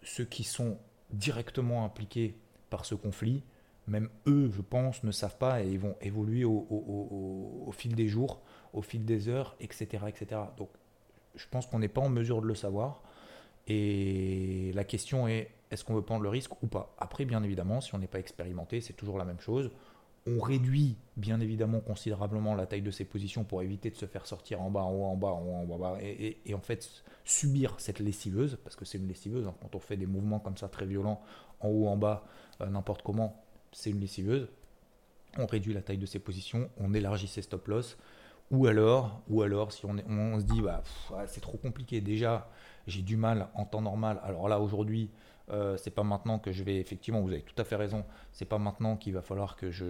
ceux 0.04 0.26
qui 0.26 0.44
sont 0.44 0.78
directement 1.12 1.86
impliqués 1.86 2.36
par 2.70 2.86
ce 2.86 2.96
conflit, 2.96 3.44
même 3.90 4.10
eux, 4.28 4.50
je 4.52 4.62
pense, 4.62 5.04
ne 5.04 5.12
savent 5.12 5.38
pas 5.38 5.64
et 5.64 5.68
ils 5.68 5.80
vont 5.80 5.96
évoluer 6.02 6.46
au, 6.46 7.70
fil 7.74 7.96
des 7.96 8.08
jours, 8.08 8.42
au 8.74 8.82
fil 8.82 9.04
des 9.04 9.28
heures, 9.28 9.56
etc. 9.60 10.06
etc. 10.08 10.42
Donc 10.58 10.70
je 11.36 11.46
pense 11.50 11.68
qu'on 11.68 11.80
n'est 11.80 11.90
pas 11.90 12.02
en 12.02 12.10
mesure 12.10 12.42
de 12.42 12.48
le 12.48 12.56
savoir. 12.56 13.02
Et 13.68 14.72
la 14.74 14.84
question 14.84 15.28
est, 15.28 15.52
est-ce 15.72 15.84
qu'on 15.84 15.94
veut 15.94 16.02
prendre 16.02 16.24
le 16.24 16.30
risque 16.30 16.62
ou 16.64 16.68
pas? 16.68 16.96
Après, 16.98 17.26
bien 17.26 17.44
évidemment, 17.44 17.82
si 17.82 17.94
on 17.94 18.00
n'est 18.00 18.08
pas 18.08 18.20
expérimenté, 18.20 18.82
c'est 18.82 18.94
toujours 18.94 19.18
la 19.18 19.26
même 19.26 19.40
chose. 19.40 19.72
On 20.26 20.40
réduit 20.40 20.98
bien 21.18 21.40
évidemment 21.40 21.80
considérablement 21.80 22.56
la 22.56 22.66
taille 22.66 22.82
de 22.82 22.92
ses 22.92 23.06
positions 23.06 23.44
pour 23.44 23.62
éviter 23.62 23.90
de 23.90 23.96
se 23.96 24.06
faire 24.06 24.26
sortir 24.26 24.62
en 24.62 24.70
bas, 24.70 24.82
en 24.82 24.92
haut, 24.92 25.06
en 25.06 25.16
bas, 25.16 25.30
en 25.30 25.42
haut, 25.42 25.74
en 25.74 25.78
bas, 25.78 25.98
et, 26.02 26.54
en 26.54 26.60
fait 26.60 27.04
subir 27.24 27.76
cette 27.80 28.00
lessiveuse, 28.00 28.58
parce 28.64 28.76
que 28.76 28.86
c'est 28.86 28.98
une 28.98 29.08
lessiveuse, 29.08 29.48
hein. 29.48 29.56
quand 29.62 29.76
on 29.76 29.80
fait 29.80 29.98
des 29.98 30.08
mouvements 30.08 30.40
comme 30.40 30.58
ça 30.58 30.68
très 30.68 30.86
violents, 30.86 31.22
en 31.62 31.70
haut, 31.70 31.88
en 31.88 31.98
bas, 31.98 32.26
n'importe 32.68 33.02
comment, 33.02 33.42
c'est 33.72 33.90
une 33.90 34.00
lessiveuse. 34.00 34.50
On 35.38 35.46
réduit 35.46 35.74
la 35.74 35.82
taille 35.82 35.98
de 35.98 36.06
ses 36.06 36.20
positions, 36.20 36.70
on 36.78 36.94
élargit 36.94 37.28
ses 37.28 37.42
stop 37.42 37.68
loss, 37.68 37.98
ou 38.52 38.66
alors, 38.66 39.22
ou 39.30 39.44
alors 39.44 39.72
si 39.72 39.86
on, 39.86 39.96
on 40.10 40.40
se 40.40 40.46
dit 40.46 40.62
bah, 40.62 40.84
c'est 41.28 41.42
trop 41.42 41.58
compliqué, 41.58 42.02
déjà 42.02 42.50
j'ai 42.88 43.04
du 43.04 43.16
mal 43.16 43.50
en 43.54 43.66
temps 43.66 43.82
normal, 43.82 44.20
alors 44.24 44.50
là 44.50 44.60
aujourd'hui 44.60 45.12
euh, 45.52 45.78
c'est 45.78 45.92
pas 45.92 46.04
maintenant 46.04 46.40
que 46.40 46.52
je 46.52 46.64
vais, 46.64 46.78
effectivement, 46.78 47.22
vous 47.22 47.32
avez 47.32 47.42
tout 47.42 47.60
à 47.60 47.64
fait 47.64 47.76
raison, 47.76 48.06
c'est 48.32 48.46
pas 48.46 48.60
maintenant 48.60 48.98
qu'il 48.98 49.14
va 49.14 49.22
falloir 49.22 49.56
que 49.56 49.72
je, 49.72 49.86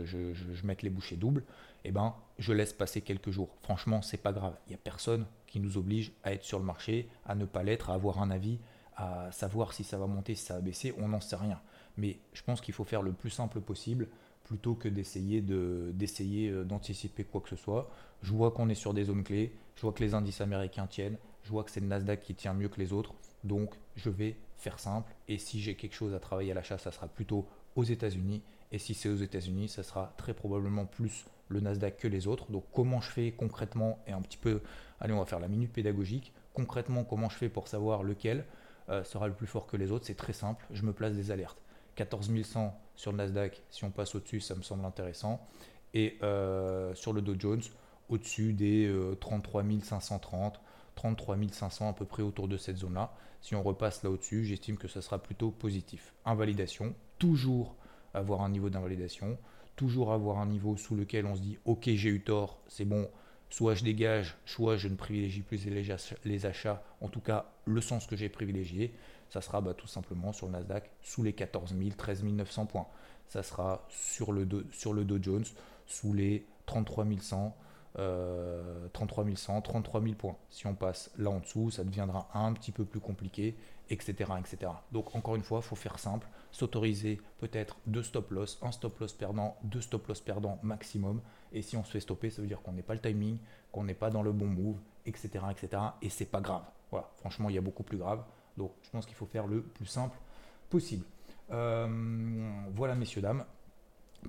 mette 0.63 0.83
les 0.83 0.89
bouchées 0.89 1.17
doubles, 1.17 1.43
eh 1.83 1.91
ben, 1.91 2.15
je 2.37 2.53
laisse 2.53 2.73
passer 2.73 3.01
quelques 3.01 3.31
jours. 3.31 3.49
Franchement, 3.63 4.01
c'est 4.01 4.17
pas 4.17 4.31
grave. 4.31 4.55
Il 4.67 4.69
n'y 4.69 4.75
a 4.75 4.79
personne 4.79 5.25
qui 5.47 5.59
nous 5.59 5.77
oblige 5.77 6.13
à 6.23 6.33
être 6.33 6.43
sur 6.43 6.59
le 6.59 6.65
marché, 6.65 7.09
à 7.25 7.35
ne 7.35 7.45
pas 7.45 7.63
l'être, 7.63 7.89
à 7.89 7.93
avoir 7.93 8.21
un 8.21 8.31
avis, 8.31 8.59
à 8.95 9.31
savoir 9.31 9.73
si 9.73 9.83
ça 9.83 9.97
va 9.97 10.07
monter, 10.07 10.35
si 10.35 10.45
ça 10.45 10.55
va 10.55 10.61
baisser, 10.61 10.93
on 10.97 11.09
n'en 11.09 11.21
sait 11.21 11.35
rien. 11.35 11.59
Mais 11.97 12.17
je 12.33 12.43
pense 12.43 12.61
qu'il 12.61 12.73
faut 12.73 12.83
faire 12.83 13.01
le 13.01 13.11
plus 13.11 13.29
simple 13.29 13.61
possible 13.61 14.07
plutôt 14.43 14.73
que 14.73 14.89
d'essayer 14.89 15.41
de, 15.41 15.91
d'essayer 15.93 16.49
euh, 16.49 16.63
d'anticiper 16.63 17.23
quoi 17.23 17.41
que 17.41 17.49
ce 17.49 17.55
soit. 17.55 17.89
Je 18.23 18.31
vois 18.33 18.51
qu'on 18.51 18.69
est 18.69 18.75
sur 18.75 18.93
des 18.93 19.05
zones 19.05 19.23
clés, 19.23 19.53
je 19.75 19.81
vois 19.81 19.93
que 19.93 20.03
les 20.03 20.13
indices 20.13 20.41
américains 20.41 20.87
tiennent, 20.87 21.17
je 21.43 21.49
vois 21.49 21.63
que 21.63 21.71
c'est 21.71 21.79
le 21.79 21.87
Nasdaq 21.87 22.21
qui 22.21 22.35
tient 22.35 22.53
mieux 22.53 22.69
que 22.69 22.79
les 22.79 22.91
autres, 22.91 23.13
donc 23.43 23.75
je 23.95 24.09
vais 24.09 24.35
faire 24.57 24.79
simple. 24.79 25.13
Et 25.27 25.37
si 25.37 25.61
j'ai 25.61 25.75
quelque 25.75 25.93
chose 25.95 26.13
à 26.13 26.19
travailler 26.19 26.51
à 26.51 26.55
l'achat, 26.55 26.77
ça 26.77 26.91
sera 26.91 27.07
plutôt 27.07 27.45
aux 27.75 27.83
États-Unis. 27.83 28.41
Et 28.71 28.77
si 28.77 28.93
c'est 28.93 29.09
aux 29.09 29.15
États-Unis, 29.15 29.69
ça 29.69 29.83
sera 29.83 30.13
très 30.17 30.33
probablement 30.33 30.85
plus 30.85 31.25
le 31.47 31.59
Nasdaq 31.59 31.97
que 31.97 32.07
les 32.07 32.27
autres. 32.27 32.51
Donc 32.51 32.65
comment 32.71 33.01
je 33.01 33.09
fais 33.09 33.31
concrètement 33.31 33.99
et 34.07 34.11
un 34.11 34.21
petit 34.21 34.37
peu, 34.37 34.61
allez, 34.99 35.13
on 35.13 35.19
va 35.19 35.25
faire 35.25 35.39
la 35.39 35.47
minute 35.47 35.71
pédagogique. 35.71 36.33
Concrètement, 36.53 37.03
comment 37.03 37.29
je 37.29 37.37
fais 37.37 37.49
pour 37.49 37.67
savoir 37.67 38.03
lequel 38.03 38.45
euh, 38.89 39.03
sera 39.03 39.27
le 39.27 39.33
plus 39.33 39.47
fort 39.47 39.65
que 39.65 39.77
les 39.77 39.91
autres? 39.91 40.05
C'est 40.05 40.17
très 40.17 40.33
simple. 40.33 40.65
Je 40.71 40.83
me 40.83 40.93
place 40.93 41.13
des 41.13 41.31
alertes. 41.31 41.61
14 41.99 42.31
100 42.43 42.79
sur 42.95 43.11
le 43.11 43.17
Nasdaq, 43.17 43.61
si 43.69 43.83
on 43.83 43.91
passe 43.91 44.15
au-dessus, 44.15 44.39
ça 44.39 44.55
me 44.55 44.61
semble 44.61 44.85
intéressant. 44.85 45.45
Et 45.93 46.17
euh, 46.23 46.95
sur 46.95 47.11
le 47.11 47.21
Dow 47.21 47.35
Jones, 47.37 47.61
au-dessus 48.07 48.53
des 48.53 48.89
33 49.19 49.65
530, 49.83 50.61
33 50.95 51.37
500 51.51 51.89
à 51.89 51.93
peu 51.93 52.05
près 52.05 52.23
autour 52.23 52.47
de 52.47 52.55
cette 52.55 52.77
zone-là. 52.77 53.13
Si 53.41 53.53
on 53.53 53.63
repasse 53.63 54.01
là 54.03 54.09
au-dessus, 54.09 54.45
j'estime 54.45 54.77
que 54.77 54.87
ça 54.87 55.01
sera 55.01 55.19
plutôt 55.19 55.51
positif. 55.51 56.13
Invalidation, 56.23 56.95
toujours 57.17 57.75
avoir 58.13 58.43
un 58.43 58.49
niveau 58.49 58.69
d'invalidation, 58.69 59.37
toujours 59.75 60.13
avoir 60.13 60.39
un 60.39 60.45
niveau 60.45 60.77
sous 60.77 60.95
lequel 60.95 61.25
on 61.25 61.35
se 61.35 61.41
dit 61.41 61.57
ok 61.65 61.83
j'ai 61.83 62.09
eu 62.09 62.21
tort, 62.21 62.61
c'est 62.69 62.85
bon, 62.85 63.09
soit 63.49 63.75
je 63.75 63.83
dégage, 63.83 64.37
soit 64.45 64.77
je 64.77 64.87
ne 64.87 64.95
privilégie 64.95 65.41
plus 65.41 65.65
les 66.23 66.45
achats, 66.45 66.81
en 67.01 67.09
tout 67.09 67.21
cas 67.21 67.51
le 67.65 67.81
sens 67.81 68.07
que 68.07 68.15
j'ai 68.15 68.29
privilégié, 68.29 68.93
ça 69.29 69.41
sera 69.41 69.61
bah, 69.61 69.73
tout 69.73 69.87
simplement 69.87 70.33
sur 70.33 70.47
le 70.47 70.53
Nasdaq 70.53 70.89
sous 71.01 71.23
les 71.23 71.33
14 71.33 71.75
000, 71.77 71.91
13 71.97 72.23
900 72.23 72.65
points. 72.65 72.87
Ça 73.27 73.43
sera 73.43 73.85
sur 73.89 74.31
le, 74.31 74.47
sur 74.71 74.93
le 74.93 75.05
Dow 75.05 75.19
Jones 75.21 75.45
sous 75.85 76.13
les 76.13 76.47
33 76.65 77.05
100, 77.19 77.55
33 78.93 79.25
100, 79.35 79.61
33 79.61 80.01
000 80.01 80.13
points. 80.15 80.37
Si 80.49 80.67
on 80.67 80.75
passe 80.75 81.11
là 81.17 81.29
en 81.29 81.39
dessous, 81.39 81.71
ça 81.71 81.83
deviendra 81.83 82.29
un 82.33 82.53
petit 82.53 82.71
peu 82.71 82.85
plus 82.85 82.99
compliqué, 82.99 83.55
etc. 83.89 84.31
etc. 84.39 84.71
Donc 84.91 85.15
encore 85.15 85.35
une 85.35 85.43
fois, 85.43 85.59
il 85.59 85.67
faut 85.67 85.75
faire 85.75 85.99
simple, 85.99 86.27
s'autoriser 86.51 87.21
peut-être 87.39 87.77
deux 87.87 88.03
stop 88.03 88.31
loss, 88.31 88.59
un 88.61 88.71
stop 88.71 88.99
loss 88.99 89.13
perdant, 89.13 89.57
deux 89.63 89.81
stop 89.81 90.07
loss 90.07 90.21
perdants 90.21 90.59
maximum. 90.63 91.21
Et 91.51 91.61
si 91.61 91.77
on 91.77 91.83
se 91.83 91.91
fait 91.91 91.99
stopper, 91.99 92.29
ça 92.29 92.41
veut 92.41 92.47
dire 92.47 92.61
qu'on 92.61 92.73
n'est 92.73 92.83
pas 92.83 92.93
le 92.93 93.01
timing, 93.01 93.37
qu'on 93.71 93.83
n'est 93.83 93.93
pas 93.93 94.09
dans 94.09 94.23
le 94.23 94.31
bon 94.31 94.47
move, 94.47 94.77
etc. 95.05 95.45
etc. 95.51 95.81
et 96.01 96.09
c'est 96.09 96.25
pas 96.25 96.41
grave. 96.41 96.63
Voilà, 96.91 97.09
franchement, 97.17 97.49
il 97.49 97.55
y 97.55 97.57
a 97.57 97.61
beaucoup 97.61 97.83
plus 97.83 97.97
grave. 97.97 98.23
Donc 98.59 98.73
je 98.83 98.89
pense 98.91 99.07
qu'il 99.07 99.15
faut 99.15 99.25
faire 99.25 99.47
le 99.47 99.63
plus 99.63 99.87
simple 99.87 100.17
possible. 100.69 101.05
Euh, 101.51 101.87
voilà, 102.75 102.93
messieurs, 102.93 103.21
dames, 103.21 103.45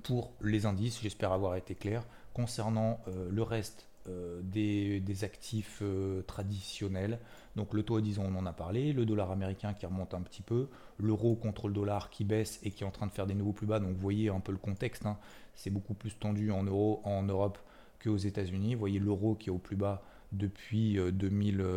pour 0.03 0.31
les 0.41 0.65
indices, 0.65 0.99
j'espère 1.01 1.31
avoir 1.31 1.55
été 1.55 1.75
clair. 1.75 2.03
Concernant 2.33 2.99
euh, 3.07 3.29
le 3.29 3.43
reste 3.43 3.87
euh, 4.07 4.41
des, 4.41 5.23
actifs 5.23 5.83
traditionnels, 6.25 7.19
donc 7.55 7.73
le 7.73 7.83
taux 7.83 7.97
à 7.97 8.01
10 8.01 8.19
ans, 8.19 8.23
on 8.25 8.35
en 8.39 8.45
a 8.47 8.53
parlé, 8.53 8.93
le 8.93 9.05
dollar 9.05 9.29
américain 9.29 9.73
qui 9.73 9.85
remonte 9.85 10.15
un 10.15 10.21
petit 10.21 10.41
peu, 10.41 10.69
l'euro 10.97 11.35
contre 11.35 11.67
le 11.67 11.73
dollar 11.73 12.09
qui 12.09 12.23
baisse 12.23 12.59
et 12.63 12.71
qui 12.71 12.83
est 12.83 12.87
en 12.87 12.91
train 12.91 13.05
de 13.05 13.11
faire 13.11 13.27
des 13.27 13.35
nouveaux 13.35 13.51
plus 13.51 13.67
bas, 13.67 13.79
donc 13.79 13.91
vous 13.91 14.01
voyez 14.01 14.29
un 14.29 14.39
peu 14.39 14.51
le 14.51 14.57
contexte, 14.57 15.05
hein. 15.05 15.17
c'est 15.53 15.69
beaucoup 15.69 15.93
plus 15.93 16.17
tendu 16.17 16.49
en, 16.51 16.63
euro, 16.63 17.01
en 17.03 17.21
Europe 17.21 17.59
qu'aux 18.01 18.17
États-Unis, 18.17 18.73
vous 18.73 18.79
voyez 18.79 18.97
l'euro 18.97 19.35
qui 19.35 19.49
est 19.49 19.51
au 19.51 19.59
plus 19.59 19.75
bas 19.75 20.01
depuis 20.31 20.97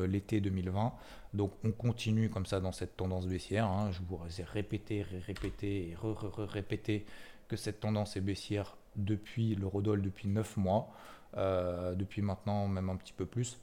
l'été 0.07 0.41
2020. 0.41 0.93
Donc 1.33 1.53
on 1.65 1.73
continue 1.73 2.31
comme 2.31 2.47
ça 2.47 2.61
dans 2.61 2.73
cette 2.73 2.97
tendance 2.97 3.27
baissière. 3.27 3.67
Hein. 3.67 3.91
Je 3.93 4.01
vous 4.07 4.19
ai 4.39 4.45
répété, 4.45 5.05
répété 5.27 5.91
et 5.91 5.97
répété 6.39 7.05
que 7.49 7.57
cette 7.57 7.81
tendance 7.81 8.17
est 8.17 8.21
baissière 8.21 8.77
depuis 8.97 9.55
le 9.55 9.67
Rodol 9.67 10.03
depuis 10.03 10.29
9 10.29 10.57
mois, 10.57 10.89
euh, 11.37 11.95
depuis 11.95 12.23
maintenant 12.23 12.69
même 12.69 12.91
un 12.91 12.97
petit 12.97 13.13
peu 13.13 13.27
plus. 13.27 13.59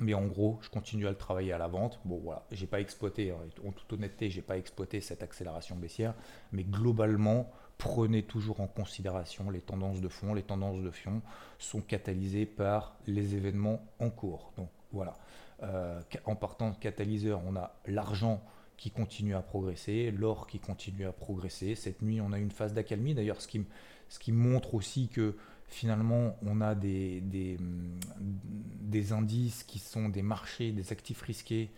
Mais 0.00 0.14
en 0.14 0.26
gros, 0.26 0.58
je 0.62 0.68
continue 0.68 1.06
à 1.06 1.10
le 1.10 1.16
travailler 1.16 1.52
à 1.52 1.58
la 1.58 1.66
vente. 1.66 1.98
Bon 2.04 2.18
voilà, 2.18 2.44
j'ai 2.52 2.66
pas 2.66 2.80
exploité, 2.80 3.32
en 3.32 3.72
toute 3.72 3.92
honnêteté, 3.92 4.30
j'ai 4.30 4.42
pas 4.42 4.56
exploité 4.56 5.00
cette 5.00 5.22
accélération 5.22 5.74
baissière, 5.74 6.14
mais 6.52 6.62
globalement, 6.62 7.50
prenez 7.78 8.24
toujours 8.24 8.60
en 8.60 8.66
considération 8.66 9.50
les 9.50 9.60
tendances 9.60 10.00
de 10.00 10.08
fond. 10.08 10.34
Les 10.34 10.42
tendances 10.42 10.82
de 10.82 10.90
fond 10.90 11.22
sont 11.58 11.80
catalysées 11.80 12.46
par 12.46 12.96
les 13.06 13.36
événements 13.36 13.80
en 14.00 14.10
cours. 14.10 14.52
Donc 14.56 14.68
voilà, 14.92 15.16
euh, 15.62 16.00
en 16.24 16.34
partant 16.34 16.70
de 16.70 16.76
catalyseur, 16.76 17.40
on 17.46 17.56
a 17.56 17.74
l'argent 17.86 18.42
qui 18.76 18.90
continue 18.90 19.34
à 19.34 19.42
progresser, 19.42 20.10
l'or 20.10 20.46
qui 20.46 20.58
continue 20.58 21.06
à 21.06 21.12
progresser. 21.12 21.74
Cette 21.74 22.02
nuit, 22.02 22.20
on 22.20 22.32
a 22.32 22.38
une 22.38 22.50
phase 22.50 22.74
d'accalmie. 22.74 23.14
D'ailleurs, 23.14 23.40
ce 23.40 23.48
qui, 23.48 24.32
montre 24.32 24.74
aussi 24.74 25.08
que 25.08 25.36
finalement, 25.66 26.36
on 26.46 26.60
a 26.60 26.74
des, 26.74 27.20
des, 27.20 29.12
indices 29.12 29.64
qui 29.64 29.78
sont 29.78 30.08
des 30.08 30.22
marchés, 30.22 30.70
des 30.72 30.92
actifs 30.92 31.22
risqués 31.22 31.70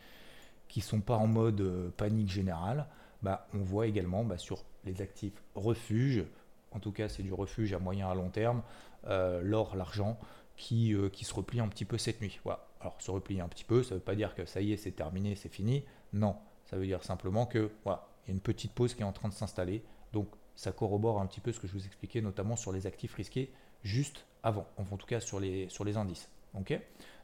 qui 0.68 0.80
ne 0.80 0.84
sont 0.84 1.00
pas 1.00 1.16
en 1.16 1.26
mode 1.26 1.60
euh, 1.62 1.90
panique 1.96 2.30
générale. 2.30 2.86
Bah, 3.22 3.48
on 3.54 3.58
voit 3.58 3.86
également 3.86 4.24
bah, 4.24 4.38
sur 4.38 4.64
les 4.84 5.02
actifs 5.02 5.42
refuge, 5.54 6.24
en 6.70 6.78
tout 6.78 6.92
cas 6.92 7.08
c'est 7.08 7.22
du 7.22 7.32
refuge 7.32 7.72
à 7.72 7.78
moyen 7.78 8.08
à 8.08 8.14
long 8.14 8.30
terme, 8.30 8.62
euh, 9.06 9.40
l'or, 9.42 9.76
l'argent, 9.76 10.18
qui, 10.56 10.94
euh, 10.94 11.08
qui 11.08 11.24
se 11.24 11.34
replie 11.34 11.60
un 11.60 11.68
petit 11.68 11.84
peu 11.84 11.98
cette 11.98 12.20
nuit. 12.20 12.38
Voilà. 12.44 12.66
Alors 12.80 13.00
se 13.00 13.10
replier 13.10 13.40
un 13.40 13.48
petit 13.48 13.64
peu, 13.64 13.82
ça 13.82 13.94
ne 13.94 13.98
veut 13.98 14.04
pas 14.04 14.14
dire 14.14 14.34
que 14.34 14.44
ça 14.44 14.60
y 14.60 14.72
est, 14.72 14.76
c'est 14.76 14.92
terminé, 14.92 15.34
c'est 15.34 15.48
fini. 15.48 15.84
Non, 16.12 16.36
ça 16.64 16.76
veut 16.76 16.86
dire 16.86 17.02
simplement 17.02 17.46
que 17.46 17.70
voilà, 17.84 18.08
il 18.24 18.28
y 18.28 18.32
a 18.32 18.34
une 18.34 18.40
petite 18.40 18.72
pause 18.72 18.94
qui 18.94 19.02
est 19.02 19.06
en 19.06 19.12
train 19.12 19.28
de 19.28 19.34
s'installer. 19.34 19.82
Donc 20.12 20.28
ça 20.56 20.72
corrobore 20.72 21.20
un 21.20 21.26
petit 21.26 21.40
peu 21.40 21.52
ce 21.52 21.60
que 21.60 21.66
je 21.66 21.72
vous 21.72 21.86
expliquais, 21.86 22.20
notamment 22.20 22.56
sur 22.56 22.72
les 22.72 22.86
actifs 22.86 23.14
risqués 23.14 23.52
juste 23.82 24.26
avant, 24.42 24.66
en 24.76 24.96
tout 24.96 25.06
cas 25.06 25.20
sur 25.20 25.40
les, 25.40 25.68
sur 25.68 25.84
les 25.84 25.96
indices. 25.96 26.28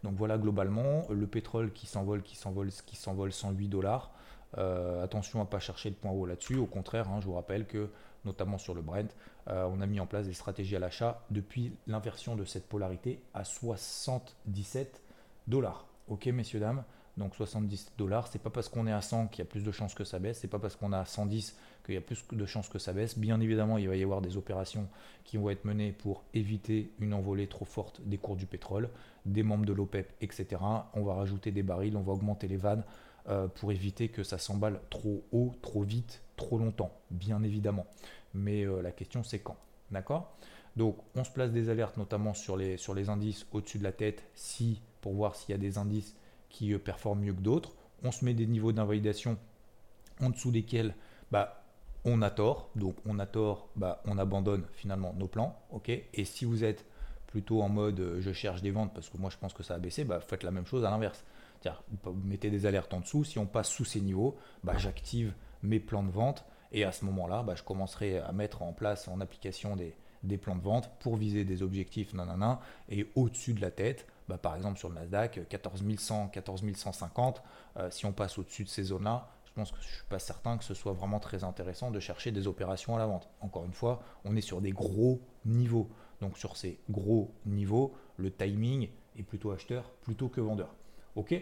Donc 0.03 0.15
voilà 0.15 0.39
globalement 0.39 1.07
le 1.11 1.27
pétrole 1.27 1.73
qui 1.73 1.87
s'envole, 1.87 2.23
qui 2.23 2.37
s'envole, 2.37 2.71
qui 2.87 2.97
s'envole 2.97 3.33
108 3.33 3.69
dollars. 3.69 4.11
Euh, 4.59 5.03
attention 5.03 5.41
à 5.41 5.45
ne 5.45 5.49
pas 5.49 5.59
chercher 5.59 5.91
le 5.91 5.97
point 5.97 6.13
haut 6.13 6.27
là-dessus. 6.27 6.57
Au 6.57 6.67
contraire, 6.67 7.09
hein, 7.09 7.21
je 7.21 7.27
vous 7.27 7.35
rappelle 7.35 7.67
que 7.67 7.91
notamment 8.25 8.59
sur 8.59 8.75
le 8.75 8.83
Brent. 8.83 9.15
Euh, 9.49 9.69
on 9.71 9.81
a 9.81 9.87
mis 9.87 10.01
en 10.01 10.07
place 10.07 10.27
des 10.27 10.33
stratégies 10.33 10.77
à 10.77 10.79
l'achat 10.79 11.23
depuis 11.31 11.73
l'inversion 11.87 12.37
de 12.37 12.45
cette 12.45 12.69
polarité 12.69 13.21
à 13.35 13.45
77 13.45 15.01
dollars. 15.47 15.87
Ok, 16.09 16.27
messieurs, 16.27 16.61
dames? 16.61 16.85
Donc 17.17 17.35
70 17.35 17.93
dollars, 17.97 18.27
c'est 18.27 18.43
pas 18.43 18.51
parce 18.51 18.69
qu'on 18.69 18.87
est 18.87 18.93
à 18.93 19.01
100 19.01 19.29
qu'il 19.29 19.39
y 19.39 19.47
a 19.47 19.51
plus 19.51 19.65
de 19.65 19.71
chances 19.71 19.95
que 19.95 20.05
ça 20.05 20.19
baisse, 20.19 20.41
c'est 20.41 20.49
pas 20.49 20.59
parce 20.59 20.77
qu'on 20.77 20.93
est 20.93 20.97
à 20.97 21.07
110 21.07 21.57
qu'il 21.85 21.95
y 21.95 21.99
a 21.99 22.03
plus 22.03 22.23
de 22.31 22.45
chances 22.45 22.69
que 22.69 22.79
ça 22.79 22.93
baisse. 22.93 23.19
Bien 23.19 23.41
évidemment, 23.41 23.79
il 23.79 23.89
va 23.89 23.97
y 23.97 24.03
avoir 24.03 24.21
des 24.21 24.37
opérations 24.37 24.87
qui 25.25 25.39
vont 25.39 25.49
être 25.49 25.65
menées 25.65 25.93
pour 25.93 26.25
éviter 26.35 26.93
une 26.99 27.15
envolée 27.15 27.47
trop 27.47 27.65
forte 27.65 28.03
des 28.05 28.19
cours 28.19 28.37
du 28.37 28.45
pétrole, 28.45 28.91
des 29.25 29.43
membres 29.43 29.65
de 29.65 29.73
l'OPEP, 29.73 30.13
etc. 30.21 30.61
On 30.93 31.05
va 31.05 31.15
rajouter 31.15 31.53
des 31.53 31.63
barils, 31.63 31.97
on 31.97 32.03
va 32.03 32.13
augmenter 32.13 32.49
les 32.49 32.59
vannes 32.59 32.85
euh, 33.29 33.49
pour 33.49 33.73
éviter 33.73 34.09
que 34.09 34.23
ça 34.23 34.39
s'emballe 34.39 34.81
trop 34.89 35.25
haut, 35.33 35.53
trop 35.61 35.83
vite, 35.83 36.23
trop 36.37 36.59
longtemps, 36.59 36.93
bien 37.11 37.43
évidemment. 37.43 37.87
Mais 38.35 38.65
euh, 38.65 38.81
la 38.83 38.93
question 38.93 39.25
c'est 39.25 39.41
quand, 39.41 39.57
d'accord? 39.91 40.37
Donc 40.77 40.99
on 41.17 41.25
se 41.25 41.33
place 41.33 41.51
des 41.51 41.69
alertes 41.69 41.97
notamment 41.97 42.35
sur 42.35 42.57
les, 42.57 42.79
indices 43.09 43.45
au-dessus 43.51 43.79
de 43.79 43.83
la 43.83 43.91
tête, 43.91 44.23
si 44.35 44.81
pour 45.01 45.15
voir 45.15 45.35
s'il 45.35 45.51
y 45.51 45.55
a 45.55 45.59
des 45.59 45.77
indices 45.77 46.15
qui 46.51 46.73
euh, 46.73 46.79
performent 46.79 47.21
mieux 47.21 47.33
que 47.33 47.41
d'autres. 47.41 47.75
On 48.05 48.13
se 48.13 48.25
met 48.25 48.33
des 48.33 48.47
niveaux 48.47 48.71
d'invalidation 48.71 49.39
en 50.21 50.31
dessous 50.31 50.53
desquels 50.53 50.95
bah, 51.33 51.65
on 52.05 52.23
a 52.23 52.31
tort. 52.31 52.71
Donc 52.77 52.95
on 53.07 53.19
a 53.19 53.27
tort, 53.27 53.71
bah, 53.75 54.03
on 54.05 54.19
abandonne 54.19 54.63
finalement 54.75 55.13
nos 55.15 55.27
plans. 55.27 55.59
Et 56.15 56.25
si 56.25 56.45
vous 56.45 56.63
êtes 56.63 56.85
plutôt 57.27 57.61
en 57.61 57.69
mode 57.69 58.19
je 58.21 58.33
cherche 58.33 58.63
des 58.63 58.71
ventes 58.71 58.95
parce 58.95 59.11
que 59.11 59.19
moi 59.19 59.31
je 59.31 59.37
pense 59.37 59.53
que 59.53 59.65
ça 59.65 59.75
a 59.75 59.79
baissé, 59.79 60.05
bah, 60.05 60.21
faites 60.21 60.45
la 60.45 60.53
même 60.53 60.67
chose 60.67 60.85
à 60.85 60.91
l'inverse. 60.91 61.25
Vous 62.05 62.15
mettez 62.25 62.51
des 62.51 62.67
alertes 62.67 62.93
en 62.95 63.01
dessous. 63.01 63.25
Si 63.25 63.39
on 63.39 63.47
passe 63.47 63.69
sous 63.69 63.85
ces 63.85 64.01
niveaux, 64.01 64.37
bah, 64.65 64.77
j'active 64.77 65.35
mes 65.63 65.81
plans 65.81 66.03
de 66.03 66.11
vente. 66.11 66.45
Et 66.73 66.85
à 66.85 66.93
ce 66.93 67.05
moment-là, 67.05 67.43
bah, 67.43 67.55
je 67.57 67.63
commencerai 67.63 68.19
à 68.19 68.33
mettre 68.33 68.63
en 68.63 68.73
place 68.73 69.09
en 69.09 69.21
application 69.21 69.77
des, 69.77 69.95
plans 70.39 70.57
de 70.57 70.63
vente 70.63 70.91
pour 70.99 71.17
viser 71.17 71.45
des 71.45 71.63
objectifs 71.63 72.13
nanana, 72.13 72.61
et 72.89 73.11
au-dessus 73.15 73.55
de 73.55 73.61
la 73.61 73.71
tête, 73.71 74.07
bah, 74.29 74.39
par 74.39 74.57
exemple 74.57 74.79
sur 74.79 74.89
le 74.89 74.97
Nasdaq, 74.97 75.49
14 75.49 75.85
100, 75.97 76.29
14 76.29 76.63
150, 76.75 77.43
si 77.91 78.07
on 78.07 78.13
passe 78.13 78.37
au-dessus 78.39 78.65
de 78.65 78.69
ces 78.69 78.83
zones-là, 78.83 79.29
je 79.57 79.63
pense 79.63 79.73
que 79.73 79.81
je 79.81 79.89
ne 79.89 79.93
suis 79.95 80.07
pas 80.11 80.19
certain 80.19 80.59
que 80.59 80.65
ce 80.65 80.75
soit 80.75 80.93
vraiment 80.93 81.19
très 81.19 81.43
intéressant 81.43 81.91
de 81.91 81.99
chercher 81.99 82.31
des 82.31 82.47
opérations 82.47 82.95
à 82.95 82.99
la 82.99 83.07
vente. 83.07 83.31
Encore 83.41 83.65
une 83.65 83.73
fois, 83.73 84.03
on 84.27 84.37
est 84.37 84.43
sur 84.43 84.61
des 84.61 84.73
gros 84.73 85.23
niveaux. 85.47 85.89
Donc 86.21 86.37
sur 86.37 86.59
ces 86.59 86.79
gros 86.91 87.35
niveaux, 87.47 87.95
le 88.19 88.31
timing 88.31 88.91
est 89.19 89.23
plutôt 89.23 89.53
acheteur 89.53 89.91
plutôt 90.03 90.29
que 90.29 90.43
vendeur. 90.43 90.75
Ok 91.17 91.35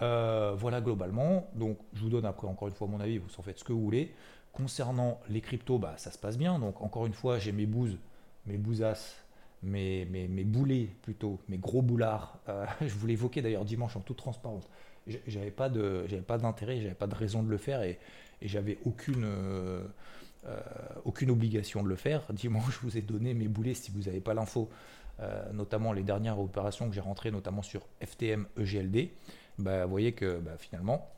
euh, 0.00 0.54
Voilà 0.56 0.80
globalement. 0.80 1.48
Donc 1.54 1.78
je 1.92 2.00
vous 2.00 2.08
donne 2.08 2.24
après 2.24 2.48
encore 2.48 2.68
une 2.68 2.74
fois 2.74 2.86
mon 2.86 3.00
avis, 3.00 3.18
vous 3.18 3.28
en 3.36 3.42
faites 3.42 3.58
ce 3.58 3.64
que 3.64 3.72
vous 3.72 3.82
voulez. 3.82 4.14
Concernant 4.52 5.20
les 5.28 5.40
cryptos, 5.40 5.78
bah, 5.78 5.94
ça 5.98 6.10
se 6.10 6.18
passe 6.18 6.38
bien. 6.38 6.58
Donc 6.58 6.80
encore 6.80 7.06
une 7.06 7.12
fois, 7.12 7.38
j'ai 7.38 7.52
mes 7.52 7.66
bouses, 7.66 7.98
mes 8.46 8.56
bousasses 8.56 9.22
mes, 9.62 10.04
mes, 10.06 10.28
mes, 10.28 10.44
boulets 10.44 10.88
plutôt, 11.02 11.40
mes 11.48 11.58
gros 11.58 11.82
boulards. 11.82 12.38
Euh, 12.48 12.66
je 12.80 12.94
vous 12.94 13.06
l'évoquais 13.06 13.42
d'ailleurs 13.42 13.64
dimanche 13.64 13.96
en 13.96 14.00
toute 14.00 14.16
transparence. 14.16 14.68
J'avais 15.26 15.50
pas 15.50 15.68
de, 15.70 16.06
j'avais 16.06 16.22
pas 16.22 16.36
d'intérêt, 16.36 16.80
j'avais 16.82 16.94
pas 16.94 17.06
de 17.06 17.14
raison 17.14 17.42
de 17.42 17.48
le 17.48 17.56
faire 17.56 17.82
et, 17.82 17.98
j'avais 18.40 18.78
aucune, 18.84 19.24
euh, 19.24 19.82
aucune 21.04 21.30
obligation 21.30 21.82
de 21.82 21.88
le 21.88 21.96
faire. 21.96 22.22
Dimanche, 22.32 22.74
je 22.74 22.86
vous 22.86 22.96
ai 22.96 23.00
donné 23.00 23.34
mes 23.34 23.48
boulets 23.48 23.74
si 23.74 23.90
vous 23.90 24.02
n'avez 24.02 24.20
pas 24.20 24.32
l'info, 24.32 24.68
notamment 25.52 25.92
les 25.92 26.02
dernières 26.02 26.38
opérations 26.38 26.88
que 26.88 26.94
j'ai 26.94 27.00
rentrées, 27.00 27.30
notamment 27.30 27.62
sur 27.62 27.82
FTM 28.00 28.46
EGLD. 28.56 29.10
Bah, 29.58 29.84
vous 29.84 29.90
voyez 29.90 30.12
que 30.12 30.38
bah, 30.38 30.56
finalement, 30.58 31.10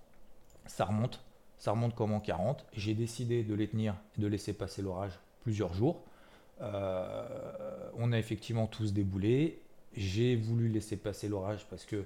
ça 0.66 0.84
remonte, 0.84 1.22
ça 1.58 1.72
remonte 1.72 1.94
comme 1.94 2.12
en 2.12 2.20
40. 2.20 2.64
J'ai 2.72 2.94
décidé 2.94 3.42
de 3.42 3.54
les 3.54 3.68
tenir 3.68 3.94
et 4.16 4.22
de 4.22 4.26
laisser 4.26 4.52
passer 4.52 4.82
l'orage 4.82 5.12
plusieurs 5.42 5.74
jours. 5.74 6.02
Euh, 6.62 7.90
on 7.96 8.12
a 8.12 8.18
effectivement 8.18 8.66
tous 8.66 8.92
déboulé. 8.92 9.60
J'ai 9.94 10.36
voulu 10.36 10.68
laisser 10.68 10.96
passer 10.96 11.28
l'orage 11.28 11.66
parce 11.68 11.84
que 11.84 12.04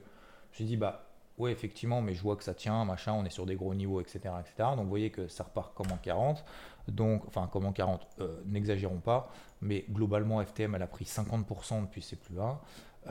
j'ai 0.53 0.65
dit, 0.65 0.77
bah 0.77 1.07
ouais, 1.39 1.53
effectivement, 1.53 2.03
mais 2.03 2.15
je 2.15 2.23
vois 2.23 2.37
que 2.37 2.45
ça 2.45 2.55
tient, 2.55 2.85
machin, 2.85 3.13
on 3.13 3.25
est 3.25 3.31
sur 3.31 3.47
des 3.47 3.57
gros 3.57 3.75
niveaux, 3.75 4.01
etc. 4.01 4.21
etc. 4.41 4.71
Donc 4.77 4.85
vous 4.85 4.89
voyez 4.89 5.11
que 5.11 5.29
ça 5.29 5.45
repart 5.45 5.75
comme 5.75 5.91
en 5.93 5.97
40. 5.97 6.45
Donc, 6.89 7.25
enfin, 7.27 7.49
comme 7.51 7.65
en 7.65 7.73
40, 7.73 8.07
euh, 8.21 8.43
n'exagérons 8.47 9.01
pas, 9.01 9.33
mais 9.63 9.85
globalement, 9.91 10.45
FTM, 10.45 10.75
elle 10.75 10.83
a 10.83 10.87
pris 10.87 11.07
50% 11.07 11.83
depuis 11.83 12.03
ses 12.03 12.17
plus 12.17 12.35
bas. 12.35 12.61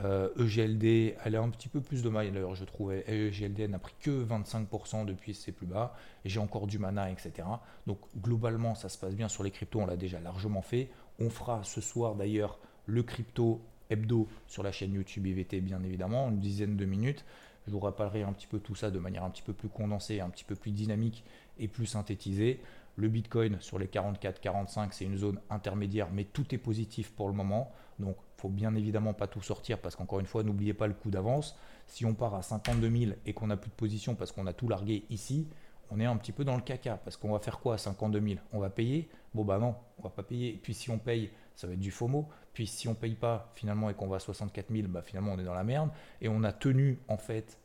Euh, 0.02 0.28
EGLD, 0.38 1.16
elle 1.24 1.36
a 1.36 1.40
un 1.40 1.50
petit 1.50 1.68
peu 1.68 1.80
plus 1.80 2.02
de 2.02 2.08
mal 2.08 2.30
d'ailleurs, 2.32 2.54
je 2.54 2.64
trouvais. 2.64 3.04
EGLD 3.06 3.68
n'a 3.68 3.78
pris 3.78 3.94
que 4.00 4.24
25% 4.24 5.04
depuis 5.04 5.34
ses 5.34 5.52
plus 5.52 5.66
bas. 5.66 5.94
J'ai 6.24 6.40
encore 6.40 6.66
du 6.66 6.78
mana, 6.78 7.10
etc. 7.10 7.46
Donc, 7.86 7.98
globalement, 8.16 8.74
ça 8.74 8.88
se 8.88 8.98
passe 8.98 9.14
bien 9.14 9.28
sur 9.28 9.42
les 9.42 9.50
cryptos, 9.50 9.80
on 9.80 9.86
l'a 9.86 9.96
déjà 9.96 10.20
largement 10.20 10.62
fait. 10.62 10.90
On 11.18 11.30
fera 11.30 11.62
ce 11.64 11.80
soir 11.80 12.14
d'ailleurs 12.14 12.58
le 12.86 13.02
crypto 13.02 13.60
hebdo 13.90 14.28
sur 14.46 14.62
la 14.62 14.72
chaîne 14.72 14.94
YouTube 14.94 15.26
IVT, 15.26 15.60
bien 15.60 15.82
évidemment, 15.82 16.28
une 16.28 16.40
dizaine 16.40 16.76
de 16.76 16.84
minutes. 16.84 17.24
Je 17.66 17.72
vous 17.72 17.80
rappellerai 17.80 18.22
un 18.22 18.32
petit 18.32 18.46
peu 18.46 18.58
tout 18.58 18.74
ça 18.74 18.90
de 18.90 18.98
manière 18.98 19.24
un 19.24 19.30
petit 19.30 19.42
peu 19.42 19.52
plus 19.52 19.68
condensée, 19.68 20.20
un 20.20 20.28
petit 20.28 20.44
peu 20.44 20.54
plus 20.54 20.72
dynamique 20.72 21.24
et 21.58 21.68
plus 21.68 21.86
synthétisée. 21.86 22.60
Le 22.96 23.08
Bitcoin 23.08 23.56
sur 23.60 23.78
les 23.78 23.86
44-45, 23.86 24.88
c'est 24.92 25.04
une 25.04 25.16
zone 25.16 25.40
intermédiaire, 25.50 26.08
mais 26.12 26.24
tout 26.24 26.54
est 26.54 26.58
positif 26.58 27.10
pour 27.12 27.28
le 27.28 27.34
moment. 27.34 27.72
Donc, 27.98 28.16
il 28.36 28.40
faut 28.40 28.48
bien 28.48 28.74
évidemment 28.74 29.14
pas 29.14 29.26
tout 29.26 29.40
sortir 29.40 29.78
parce 29.78 29.96
qu'encore 29.96 30.20
une 30.20 30.26
fois, 30.26 30.42
n'oubliez 30.42 30.74
pas 30.74 30.86
le 30.86 30.94
coup 30.94 31.10
d'avance. 31.10 31.56
Si 31.86 32.04
on 32.04 32.14
part 32.14 32.34
à 32.34 32.42
52 32.42 32.90
000 32.90 33.12
et 33.26 33.32
qu'on 33.32 33.48
n'a 33.48 33.56
plus 33.56 33.70
de 33.70 33.74
position 33.74 34.14
parce 34.14 34.30
qu'on 34.30 34.46
a 34.46 34.52
tout 34.52 34.68
largué 34.68 35.04
ici, 35.10 35.48
on 35.90 36.00
est 36.00 36.04
un 36.04 36.16
petit 36.16 36.32
peu 36.32 36.44
dans 36.44 36.56
le 36.56 36.62
caca 36.62 36.96
parce 36.96 37.16
qu'on 37.16 37.32
va 37.32 37.38
faire 37.38 37.58
quoi 37.58 37.74
à 37.74 37.78
52 37.78 38.20
000 38.20 38.40
On 38.52 38.58
va 38.58 38.70
payer? 38.70 39.08
Bon 39.34 39.44
bah 39.44 39.58
non, 39.58 39.74
on 39.98 40.02
va 40.02 40.10
pas 40.10 40.22
payer. 40.22 40.58
Puis 40.62 40.74
si 40.74 40.90
on 40.90 40.98
paye, 40.98 41.30
ça 41.54 41.66
va 41.66 41.74
être 41.74 41.80
du 41.80 41.90
FOMO. 41.90 42.28
Puis 42.52 42.66
si 42.66 42.88
on 42.88 42.94
paye 42.94 43.14
pas 43.14 43.50
finalement 43.54 43.90
et 43.90 43.94
qu'on 43.94 44.08
va 44.08 44.16
à 44.16 44.20
64 44.20 44.72
000, 44.72 44.88
bah 44.88 45.02
finalement 45.02 45.32
on 45.32 45.38
est 45.38 45.44
dans 45.44 45.54
la 45.54 45.64
merde. 45.64 45.90
Et 46.20 46.28
on 46.28 46.42
a 46.44 46.52
tenu 46.52 46.98
en 47.08 47.16
fait 47.16 47.58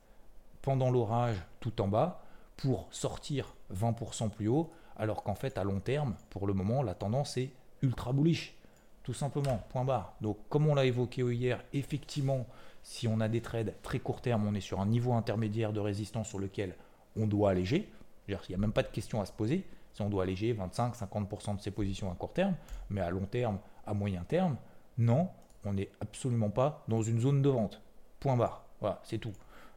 pendant 0.62 0.90
l'orage 0.92 1.38
tout 1.60 1.82
en 1.82 1.88
bas 1.88 2.24
pour 2.58 2.88
sortir 2.92 3.56
20% 3.74 4.30
plus 4.30 4.48
haut, 4.48 4.72
alors 4.98 5.24
qu'en 5.24 5.36
fait 5.36 5.58
à 5.58 5.64
long 5.64 5.80
terme, 5.80 6.16
pour 6.30 6.46
le 6.46 6.54
moment, 6.54 6.84
la 6.84 6.94
tendance 6.94 7.38
est 7.38 7.52
ultra 7.82 8.12
bullish. 8.12 8.56
Tout 9.04 9.14
simplement, 9.14 9.64
point 9.70 9.86
barre. 9.86 10.14
Donc 10.22 10.38
comme 10.50 10.68
on 10.68 10.76
l'a 10.76 10.86
évoqué 10.86 11.22
hier, 11.22 11.64
effectivement, 11.74 12.46
si 12.84 13.08
on 13.08 13.20
a 13.22 13.28
des 13.28 13.42
trades 13.42 13.74
très 13.82 14.00
court 14.00 14.22
terme, 14.22 14.46
on 14.46 14.54
est 14.54 14.62
sur 14.62 14.80
un 14.80 14.86
niveau 14.86 15.14
intermédiaire 15.14 15.74
de 15.74 15.80
résistance 15.80 16.28
sur 16.28 16.40
lequel 16.40 16.76
on 17.16 17.28
doit 17.28 17.52
alléger. 17.52 17.90
Il 18.28 18.38
n'y 18.50 18.56
a 18.56 18.60
même 18.60 18.74
pas 18.74 18.84
de 18.84 18.90
question 18.90 19.22
à 19.22 19.26
se 19.26 19.32
poser 19.32 19.66
si 19.94 20.02
on 20.02 20.10
doit 20.10 20.24
alléger 20.24 20.54
25-50% 20.54 21.58
de 21.58 21.62
ses 21.62 21.72
positions 21.72 22.12
à 22.12 22.16
court 22.16 22.34
terme, 22.34 22.56
mais 22.90 23.02
à 23.02 23.10
long 23.10 23.26
terme, 23.26 23.58
à 23.90 23.94
moyen 23.94 24.24
terme, 24.24 24.58
non, 24.98 25.30
on 25.66 25.74
n'est 25.74 25.90
absolument 26.00 26.50
pas 26.50 26.84
dans 26.88 27.02
une 27.02 27.20
zone 27.20 27.42
de 27.42 27.50
vente. 27.50 27.82
Point 28.20 28.38
barre. 28.38 28.64
Voilà, 28.80 29.02
c'est 29.04 29.18
tout. 29.18 29.34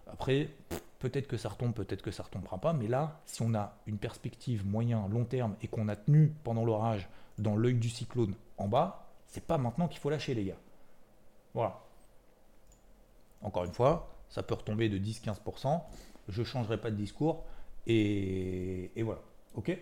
Après, 0.07 0.51
peut-être 0.99 1.27
que 1.27 1.37
ça 1.37 1.49
retombe, 1.49 1.73
peut-être 1.73 2.03
que 2.03 2.11
ça 2.11 2.23
retombera 2.23 2.59
pas, 2.59 2.73
mais 2.73 2.87
là, 2.87 3.21
si 3.25 3.43
on 3.43 3.55
a 3.55 3.77
une 3.87 3.99
perspective 3.99 4.67
moyen, 4.67 5.09
long 5.09 5.25
terme 5.25 5.57
et 5.63 5.69
qu'on 5.69 5.89
a 5.89 5.97
tenu 5.97 6.35
pendant 6.45 6.65
l'orage 6.65 7.09
dans 7.39 7.57
l'œil 7.57 7.75
du 7.75 7.89
cyclone 7.89 8.35
en 8.59 8.69
bas, 8.69 9.09
c'est 9.27 9.45
pas 9.45 9.59
maintenant 9.59 9.89
qu'il 9.89 10.01
faut 10.01 10.11
lâcher, 10.11 10.35
les 10.35 10.45
gars. 10.45 10.59
Voilà. 11.55 11.81
Encore 13.41 13.65
une 13.65 13.73
fois, 13.73 14.15
ça 14.29 14.43
peut 14.43 14.55
retomber 14.55 14.89
de 14.89 14.99
10-15%. 14.99 15.83
Je 16.29 16.45
changerai 16.45 16.79
pas 16.79 16.91
de 16.91 16.97
discours. 16.97 17.45
Et, 17.87 18.93
et 18.95 19.03
voilà. 19.03 19.23
Ok? 19.55 19.77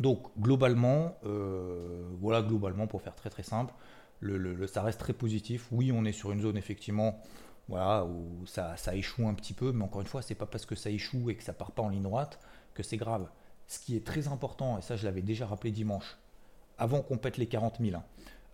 Donc 0.00 0.30
globalement, 0.38 1.16
euh, 1.24 2.08
voilà 2.20 2.42
globalement 2.42 2.86
pour 2.86 3.02
faire 3.02 3.14
très 3.14 3.30
très 3.30 3.42
simple, 3.42 3.72
le, 4.20 4.66
ça 4.66 4.82
reste 4.82 5.00
très 5.00 5.12
positif. 5.12 5.68
Oui, 5.72 5.92
on 5.92 6.04
est 6.04 6.12
sur 6.12 6.32
une 6.32 6.40
zone 6.40 6.56
effectivement, 6.56 7.20
voilà 7.68 8.04
où 8.04 8.46
ça, 8.46 8.76
ça 8.76 8.94
échoue 8.94 9.26
un 9.28 9.34
petit 9.34 9.52
peu, 9.52 9.72
mais 9.72 9.84
encore 9.84 10.00
une 10.00 10.06
fois, 10.06 10.22
c'est 10.22 10.34
pas 10.34 10.46
parce 10.46 10.66
que 10.66 10.74
ça 10.74 10.90
échoue 10.90 11.30
et 11.30 11.36
que 11.36 11.42
ça 11.42 11.52
part 11.52 11.72
pas 11.72 11.82
en 11.82 11.88
ligne 11.88 12.02
droite 12.02 12.38
que 12.74 12.82
c'est 12.82 12.96
grave. 12.96 13.28
Ce 13.66 13.78
qui 13.78 13.96
est 13.96 14.06
très 14.06 14.28
important, 14.28 14.78
et 14.78 14.82
ça 14.82 14.96
je 14.96 15.04
l'avais 15.04 15.22
déjà 15.22 15.46
rappelé 15.46 15.70
dimanche, 15.72 16.18
avant 16.78 17.00
qu'on 17.00 17.18
pète 17.18 17.38
les 17.38 17.46
40 17.46 17.78
000, 17.80 17.96
hein, 17.96 18.04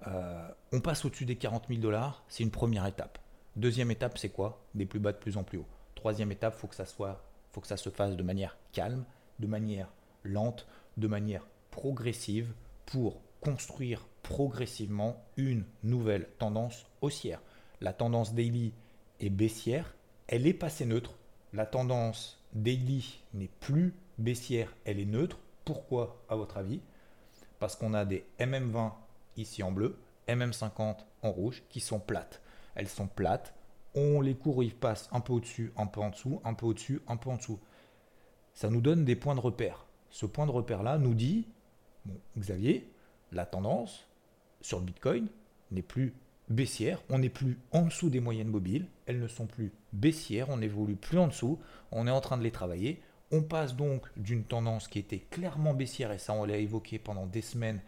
euh, 0.07 0.48
on 0.72 0.81
passe 0.81 1.05
au-dessus 1.05 1.24
des 1.24 1.37
40 1.37 1.66
000 1.68 1.81
dollars, 1.81 2.24
c'est 2.28 2.42
une 2.42 2.50
première 2.50 2.87
étape. 2.87 3.18
Deuxième 3.57 3.90
étape, 3.90 4.16
c'est 4.16 4.31
quoi? 4.31 4.62
Des 4.74 4.87
plus 4.87 5.00
bas 5.00 5.12
de 5.12 5.18
plus 5.18 5.37
en 5.37 5.44
plus 5.44 5.59
haut. 5.59 5.66
Troisième 5.94 6.33
étape, 6.33 6.55
faut 6.55 6.66
que 6.66 6.74
ça 6.74 6.87
soit, 6.87 7.22
faut 7.52 7.61
que 7.61 7.66
ça 7.66 7.76
se 7.76 7.90
fasse 7.90 8.16
de 8.16 8.22
manière 8.22 8.57
calme, 8.72 9.05
de 9.38 9.46
manière 9.46 9.88
lente, 10.24 10.66
de 10.96 11.07
manière 11.07 11.46
progressive 11.70 12.52
pour 12.87 13.20
construire 13.40 14.07
progressivement 14.22 15.22
une 15.37 15.64
nouvelle 15.83 16.28
tendance 16.38 16.87
haussière. 17.00 17.42
La 17.81 17.92
tendance 17.92 18.35
daily 18.35 18.72
est 19.20 19.31
baissière, 19.31 19.94
elle 20.28 20.46
est 20.46 20.55
passée 20.55 20.87
neutre. 20.87 21.14
La 21.52 21.66
tendance 21.66 22.40
daily 22.55 23.20
n'est 23.35 23.50
plus 23.61 23.94
baissière, 24.18 24.74
elle 24.85 25.00
est 25.00 25.05
neutre. 25.05 25.38
Pourquoi 25.64 26.22
à 26.28 26.37
votre 26.37 26.57
avis? 26.57 26.81
Parce 27.59 27.76
qu'on 27.76 27.94
a 27.94 28.05
des 28.05 28.24
MM20 28.38 28.92
ici 29.37 29.62
en 29.62 29.72
bleu, 29.72 29.98
MM50 30.28 30.96
en 31.22 31.31
rouge 31.31 31.62
qui 31.68 31.81
sont 31.81 32.00
plates. 32.00 32.40
Elles 32.74 32.88
sont 32.88 33.07
plates, 33.07 33.55
on 33.94 34.20
les 34.20 34.35
cours 34.35 34.62
ils 34.62 34.74
passent 34.74 35.09
un 35.12 35.20
peu 35.20 35.33
au-dessus, 35.33 35.72
un 35.76 35.87
peu 35.87 36.00
en 36.00 36.11
dessous, 36.11 36.40
un 36.44 36.55
peu 36.55 36.66
au-dessus, 36.66 37.02
un 37.07 37.16
peu 37.16 37.31
en 37.31 37.37
dessous. 37.37 37.61
Ça 38.55 38.70
nous 38.70 38.81
donne 38.81 39.05
des 39.05 39.16
points 39.16 39.35
de 39.35 39.40
repère 39.40 39.87
ce 40.12 40.27
point 40.27 40.46
de 40.46 40.53
repère-là 40.53 40.98
nous 40.98 41.14
dit, 41.14 41.46
bon, 42.05 42.14
Xavier, 42.38 42.87
la 43.33 43.46
tendance 43.46 44.07
sur 44.61 44.79
le 44.79 44.85
Bitcoin 44.85 45.27
n'est 45.72 45.83
plus 45.83 46.14
baissière, 46.51 47.03
on 47.09 47.18
n'est 47.18 47.31
plus 47.31 47.59
en 47.72 47.87
dessous 47.87 48.11
des 48.11 48.20
moyennes 48.20 48.48
mobiles, 48.48 48.87
elles 49.07 49.18
ne 49.18 49.27
sont 49.27 49.46
plus 49.46 49.72
baissières, 49.94 50.51
on 50.51 50.59
n'évolue 50.59 50.96
plus 50.96 51.18
en 51.18 51.29
dessous, 51.29 51.59
on 51.90 52.07
est 52.07 52.11
en 52.11 52.20
train 52.20 52.37
de 52.37 52.42
les 52.42 52.51
travailler. 52.51 53.01
On 53.31 53.42
passe 53.42 53.75
donc 53.75 54.07
d'une 54.18 54.44
tendance 54.44 54.87
qui 54.87 54.98
était 54.98 55.20
clairement 55.31 55.72
baissière, 55.72 56.12
et 56.12 56.18
ça 56.18 56.35
on 56.35 56.44
l'a 56.44 56.59
évoqué 56.59 56.98
pendant 56.98 57.27
des 57.27 57.40
semaines, 57.40 57.81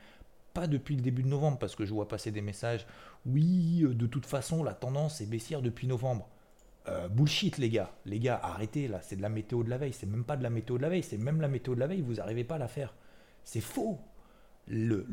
pas 0.55 0.67
depuis 0.67 0.97
le 0.97 1.03
début 1.03 1.23
de 1.23 1.29
novembre, 1.29 1.59
parce 1.59 1.77
que 1.77 1.85
je 1.85 1.93
vois 1.93 2.09
passer 2.09 2.31
des 2.31 2.41
messages, 2.41 2.87
oui, 3.27 3.83
euh, 3.83 3.95
de 3.95 4.07
toute 4.07 4.25
façon 4.25 4.65
la 4.65 4.73
tendance 4.73 5.21
est 5.21 5.27
baissière 5.27 5.61
depuis 5.61 5.87
novembre. 5.87 6.31
Euh, 6.87 7.09
bullshit 7.09 7.57
les 7.57 7.71
gars, 7.71 7.91
les 8.05 8.19
gars, 8.19 8.39
arrêtez 8.43 8.89
là, 8.89 9.01
c'est 9.01 9.17
de 9.17 9.23
la 9.23 9.31
météo 9.31 9.65
de 9.65 9.71
la 9.71 9.79
veille, 9.79 9.95
c'est 9.95 10.07
même 10.07 10.25
pas 10.25 10.37
de 10.37 10.43
la 10.43 10.51
météo 10.51 10.77
de 10.77 10.83
la 10.83 10.91
veille, 10.91 11.03
c'est 11.03 11.17
même 11.17 11.41
la 11.41 11.49
météo 11.49 11.75
de 11.75 11.81
la 11.81 11.87
veille, 11.87 12.03
vous 12.03 12.15
n'arrivez 12.15 12.45
pas 12.45 12.57
à 12.57 12.59
la 12.59 12.69
faire. 12.69 12.95
C'est 13.43 13.63
faux, 13.63 14.01
le, 14.67 15.07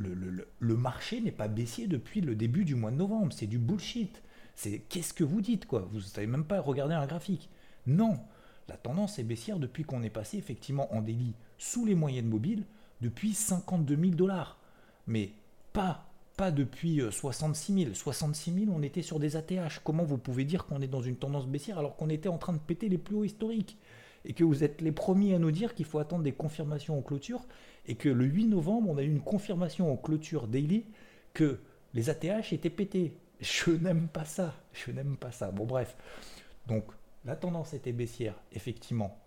le, 0.60 0.76
marché 0.76 1.22
n'est 1.22 1.32
pas 1.32 1.48
baissier 1.48 1.88
depuis 1.88 2.22
le 2.22 2.36
début 2.36 2.66
du 2.66 2.76
mois 2.76 2.92
de 2.92 2.96
novembre. 2.98 3.34
C'est 3.34 3.48
du 3.48 3.58
bullshit. 3.58 4.22
C'est 4.56 4.80
qu'est-ce 4.80 5.14
que 5.14 5.24
vous 5.24 5.42
dites 5.42 5.66
quoi? 5.66 5.88
Vous 5.92 5.98
ne 5.98 6.04
savez 6.04 6.28
même 6.28 6.46
pas 6.46 6.62
regarder 6.62 6.94
un 6.94 7.06
graphique. 7.06 7.50
Non, 7.88 8.20
la 8.68 8.78
tendance 8.78 9.20
est 9.20 9.24
baissière 9.24 9.60
depuis 9.60 9.84
qu'on 9.84 10.04
est 10.04 10.10
passé 10.10 10.38
effectivement 10.38 10.94
en 10.94 11.02
délit 11.02 11.36
sous 11.58 11.86
les 11.86 11.96
moyennes 11.96 12.30
mobiles 12.30 12.66
depuis 13.02 13.34
52 13.34 13.96
000 13.96 14.12
dollars. 14.12 14.60
Mais 15.08 15.34
pas, 15.74 16.11
depuis 16.50 17.02
66 17.12 17.84
000. 17.84 17.94
66 17.94 18.66
000, 18.66 18.76
on 18.76 18.82
était 18.82 19.04
sur 19.04 19.20
des 19.20 19.36
ATH. 19.36 19.82
Comment 19.84 20.04
vous 20.04 20.18
pouvez 20.18 20.46
dire 20.46 20.66
qu'on 20.66 20.82
est 20.82 20.88
dans 20.88 21.02
une 21.02 21.18
tendance 21.18 21.46
baissière 21.46 21.78
alors 21.78 21.96
qu'on 21.96 22.10
était 22.10 22.30
en 22.30 22.40
train 22.40 22.54
de 22.54 22.58
péter 22.58 22.90
les 22.90 22.98
plus 22.98 23.16
hauts 23.16 23.24
historiques 23.24 23.78
et 24.26 24.34
que 24.34 24.44
vous 24.44 24.64
êtes 24.64 24.82
les 24.82 24.92
premiers 24.92 25.36
à 25.36 25.40
nous 25.40 25.52
dire 25.52 25.76
qu'il 25.76 25.86
faut 25.86 26.00
attendre 26.00 26.24
des 26.24 26.32
confirmations 26.32 26.98
en 26.98 27.02
clôture 27.02 27.46
et 27.86 27.96
que 27.96 28.10
le 28.10 28.26
8 28.26 28.46
novembre, 28.46 28.90
on 28.90 28.98
a 28.98 29.04
eu 29.04 29.10
une 29.10 29.22
confirmation 29.22 29.92
en 29.92 29.98
clôture 29.98 30.48
daily 30.48 30.86
que 31.34 31.60
les 31.94 32.10
ATH 32.10 32.54
étaient 32.54 32.70
pétés. 32.70 33.18
Je 33.40 33.72
n'aime 33.72 34.08
pas 34.08 34.26
ça. 34.26 34.54
Je 34.74 34.92
n'aime 34.92 35.18
pas 35.18 35.32
ça. 35.32 35.52
Bon, 35.52 35.66
bref. 35.66 35.96
Donc, 36.68 36.86
la 37.26 37.36
tendance 37.36 37.74
était 37.74 37.92
baissière, 37.92 38.36
effectivement. 38.52 39.20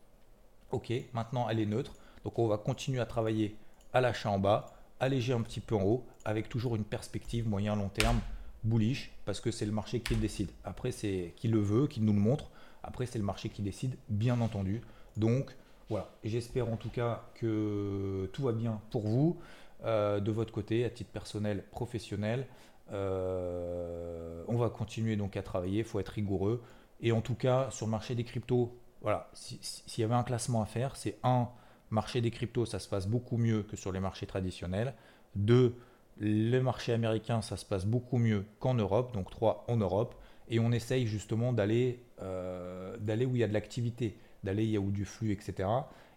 Ok, 0.70 0.92
maintenant 1.12 1.48
elle 1.48 1.60
est 1.60 1.66
neutre. 1.66 1.94
Donc, 2.24 2.38
on 2.38 2.46
va 2.46 2.58
continuer 2.58 3.00
à 3.00 3.06
travailler 3.06 3.56
à 3.92 4.00
l'achat 4.00 4.30
en 4.30 4.38
bas, 4.38 4.73
alléger 5.00 5.32
un 5.32 5.42
petit 5.42 5.60
peu 5.60 5.74
en 5.74 5.82
haut, 5.82 6.04
avec 6.24 6.48
toujours 6.48 6.76
une 6.76 6.84
perspective 6.84 7.48
moyen-long 7.48 7.88
terme 7.88 8.20
bullish, 8.62 9.12
parce 9.24 9.40
que 9.40 9.50
c'est 9.50 9.66
le 9.66 9.72
marché 9.72 10.00
qui 10.00 10.14
le 10.14 10.20
décide. 10.20 10.50
Après, 10.64 10.90
c'est 10.90 11.34
qui 11.36 11.48
le 11.48 11.60
veut, 11.60 11.86
qui 11.86 12.00
nous 12.00 12.12
le 12.12 12.18
montre. 12.18 12.50
Après, 12.82 13.06
c'est 13.06 13.18
le 13.18 13.24
marché 13.24 13.48
qui 13.48 13.62
décide, 13.62 13.96
bien 14.08 14.40
entendu. 14.40 14.80
Donc, 15.16 15.54
voilà, 15.88 16.10
j'espère 16.24 16.68
en 16.68 16.76
tout 16.76 16.88
cas 16.88 17.22
que 17.34 18.28
tout 18.32 18.42
va 18.42 18.52
bien 18.52 18.80
pour 18.90 19.02
vous, 19.02 19.38
euh, 19.84 20.20
de 20.20 20.32
votre 20.32 20.52
côté, 20.52 20.84
à 20.84 20.90
titre 20.90 21.10
personnel, 21.10 21.64
professionnel. 21.70 22.46
Euh, 22.92 24.42
on 24.48 24.56
va 24.56 24.70
continuer 24.70 25.16
donc 25.16 25.36
à 25.36 25.42
travailler, 25.42 25.80
il 25.80 25.84
faut 25.84 26.00
être 26.00 26.10
rigoureux. 26.10 26.62
Et 27.00 27.12
en 27.12 27.20
tout 27.20 27.34
cas, 27.34 27.70
sur 27.70 27.86
le 27.86 27.90
marché 27.90 28.14
des 28.14 28.24
cryptos, 28.24 28.74
voilà, 29.02 29.30
s'il 29.34 30.00
y 30.00 30.04
avait 30.04 30.14
un 30.14 30.22
classement 30.22 30.62
à 30.62 30.66
faire, 30.66 30.96
c'est 30.96 31.18
un, 31.22 31.48
marché 31.90 32.20
des 32.20 32.30
cryptos, 32.30 32.66
ça 32.66 32.78
se 32.78 32.88
passe 32.88 33.06
beaucoup 33.06 33.36
mieux 33.36 33.62
que 33.62 33.76
sur 33.76 33.92
les 33.92 34.00
marchés 34.00 34.26
traditionnels. 34.26 34.94
Deux, 35.36 35.76
le 36.18 36.60
marché 36.60 36.92
américain, 36.92 37.42
ça 37.42 37.56
se 37.56 37.64
passe 37.64 37.86
beaucoup 37.86 38.18
mieux 38.18 38.44
qu'en 38.60 38.74
Europe. 38.74 39.12
Donc 39.14 39.30
trois, 39.30 39.64
en 39.68 39.76
Europe. 39.76 40.14
Et 40.48 40.60
on 40.60 40.72
essaye 40.72 41.06
justement 41.06 41.52
d'aller 41.52 42.04
euh, 42.22 42.96
d'aller 42.98 43.26
où 43.26 43.34
il 43.34 43.40
y 43.40 43.44
a 43.44 43.48
de 43.48 43.54
l'activité 43.54 44.18
d'aller, 44.44 44.64
il 44.64 44.70
y 44.70 44.76
a 44.76 44.80
du 44.80 45.04
flux, 45.04 45.32
etc. 45.32 45.68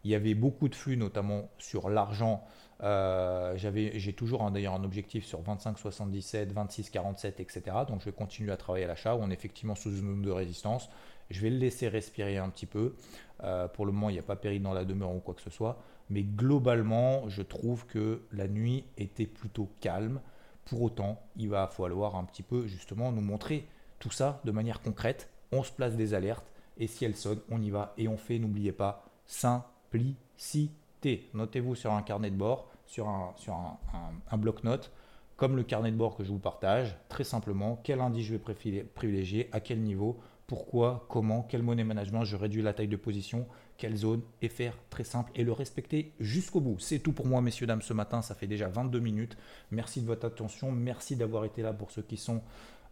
Il 0.03 0.12
y 0.12 0.15
avait 0.15 0.36
beaucoup 0.36 0.69
de 0.69 0.75
flux, 0.75 0.97
notamment 0.97 1.49
sur 1.58 1.89
l'argent. 1.89 2.43
Euh, 2.84 3.56
j'ai 3.56 4.13
toujours 4.13 4.49
d'ailleurs 4.51 4.73
un 4.73 4.84
objectif 4.84 5.25
sur 5.25 5.41
25,77, 5.41 6.53
26,47, 6.53 7.41
etc. 7.41 7.62
Donc 7.88 8.01
je 8.01 8.06
vais 8.06 8.12
continuer 8.12 8.51
à 8.51 8.58
travailler 8.58 8.86
à 8.86 8.89
l'achat. 8.89 9.15
On 9.15 9.30
est 9.30 9.34
effectivement 9.34 9.75
sous 9.75 9.91
une 9.91 10.08
zone 10.08 10.21
de 10.21 10.32
résistance. 10.32 10.89
Je 11.30 11.42
vais 11.42 11.50
le 11.50 11.58
laisser 11.58 11.88
respirer 11.88 12.38
un 12.38 12.50
petit 12.50 12.66
peu. 12.66 12.96
Euh, 13.44 13.68
pour 13.68 13.86
le 13.86 13.92
moment, 13.92 14.10
il 14.10 14.13
n'y 14.13 14.20
a 14.20 14.24
pas 14.24 14.36
péril 14.36 14.62
dans 14.62 14.74
la 14.74 14.86
demeure 14.86 15.13
ou 15.13 15.20
quoi 15.20 15.34
que 15.34 15.42
ce 15.42 15.50
soit. 15.50 15.82
Mais 16.10 16.24
globalement, 16.24 17.28
je 17.28 17.42
trouve 17.42 17.86
que 17.86 18.22
la 18.32 18.48
nuit 18.48 18.86
était 18.98 19.26
plutôt 19.26 19.70
calme. 19.82 20.22
Pour 20.66 20.82
autant, 20.82 21.22
il 21.36 21.50
va 21.50 21.68
falloir 21.68 22.16
un 22.16 22.24
petit 22.24 22.44
peu 22.44 22.68
justement 22.68 23.12
nous 23.12 23.22
montrer 23.22 23.68
tout 24.00 24.12
ça 24.12 24.42
de 24.46 24.52
manière 24.52 24.82
concrète. 24.82 25.30
On 25.52 25.63
se 25.63 25.72
place 25.72 25.96
des 25.96 26.13
alertes 26.13 26.52
et 26.78 26.88
si 26.88 27.06
elle 27.06 27.16
sonne, 27.16 27.40
on 27.50 27.62
y 27.62 27.70
va 27.70 27.94
et 27.98 28.08
on 28.08 28.18
fait, 28.18 28.40
n'oubliez 28.40 28.72
pas, 28.72 29.06
simplicité. 29.26 31.30
Notez-vous 31.34 31.76
sur 31.76 31.94
un 31.94 32.02
carnet 32.02 32.32
de 32.32 32.36
bord, 32.36 32.70
sur 32.86 33.08
un, 33.08 33.34
sur 33.36 33.54
un, 33.54 34.38
bloc-notes, 34.38 34.92
comme 35.36 35.56
le 35.56 35.63
carnet 35.63 35.92
de 35.92 35.98
bord 35.98 36.16
que 36.16 36.24
je 36.24 36.32
vous 36.32 36.40
partage, 36.40 36.98
très 37.10 37.24
simplement, 37.24 37.80
quel 37.84 38.02
indice 38.02 38.26
je 38.26 38.36
vais 38.36 38.84
privilégier, 38.96 39.50
à 39.52 39.60
quel 39.60 39.82
niveau, 39.82 40.20
pourquoi, 40.47 41.05
comment, 41.10 41.43
quel 41.43 41.62
monnaie 41.62 41.83
management, 41.83 42.23
je 42.23 42.38
réduis 42.38 42.62
la 42.62 42.73
taille 42.73 42.88
de 42.88 42.95
position, 42.95 43.45
quelle 43.77 43.97
zone, 43.97 44.21
et 44.41 44.47
faire 44.47 44.73
très 44.89 45.03
simple 45.03 45.29
et 45.36 45.43
le 45.43 45.51
respecter 45.51 46.13
jusqu'au 46.21 46.62
bout. 46.62 46.79
C'est 46.79 46.99
tout 46.99 47.12
pour 47.12 47.27
moi, 47.27 47.41
messieurs, 47.41 47.67
dames, 47.67 47.81
ce 47.81 47.93
matin. 47.93 48.21
Ça 48.21 48.33
fait 48.33 48.47
déjà 48.47 48.69
22 48.69 48.99
minutes. 48.99 49.38
Merci 49.71 50.01
de 50.01 50.07
votre 50.07 50.25
attention. 50.25 50.71
Merci 50.71 51.17
d'avoir 51.17 51.43
été 51.43 51.62
là 51.62 51.73
pour 51.73 51.91
ceux 51.91 52.01
qui 52.01 52.15
sont 52.15 52.41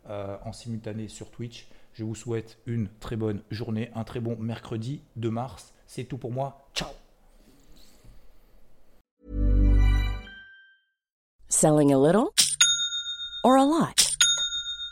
euh, 0.10 0.38
en 0.44 0.52
simultané 0.52 1.08
sur 1.08 1.32
Twitch. 1.32 1.68
Je 1.94 2.04
vous 2.04 2.14
souhaite 2.14 2.60
une 2.66 2.90
très 3.00 3.16
bonne 3.16 3.42
journée, 3.52 3.90
un 3.96 4.04
très 4.04 4.20
bon 4.20 4.36
mercredi 4.38 5.02
de 5.16 5.30
mars. 5.30 5.74
C'est 5.88 6.04
tout 6.04 6.18
pour 6.18 6.32
moi. 6.32 6.68
Ciao 6.74 6.90
Selling 11.48 11.94
a 11.94 11.98
little 11.98 12.34
or 13.46 13.56
a 13.56 13.64
lot? 13.64 14.05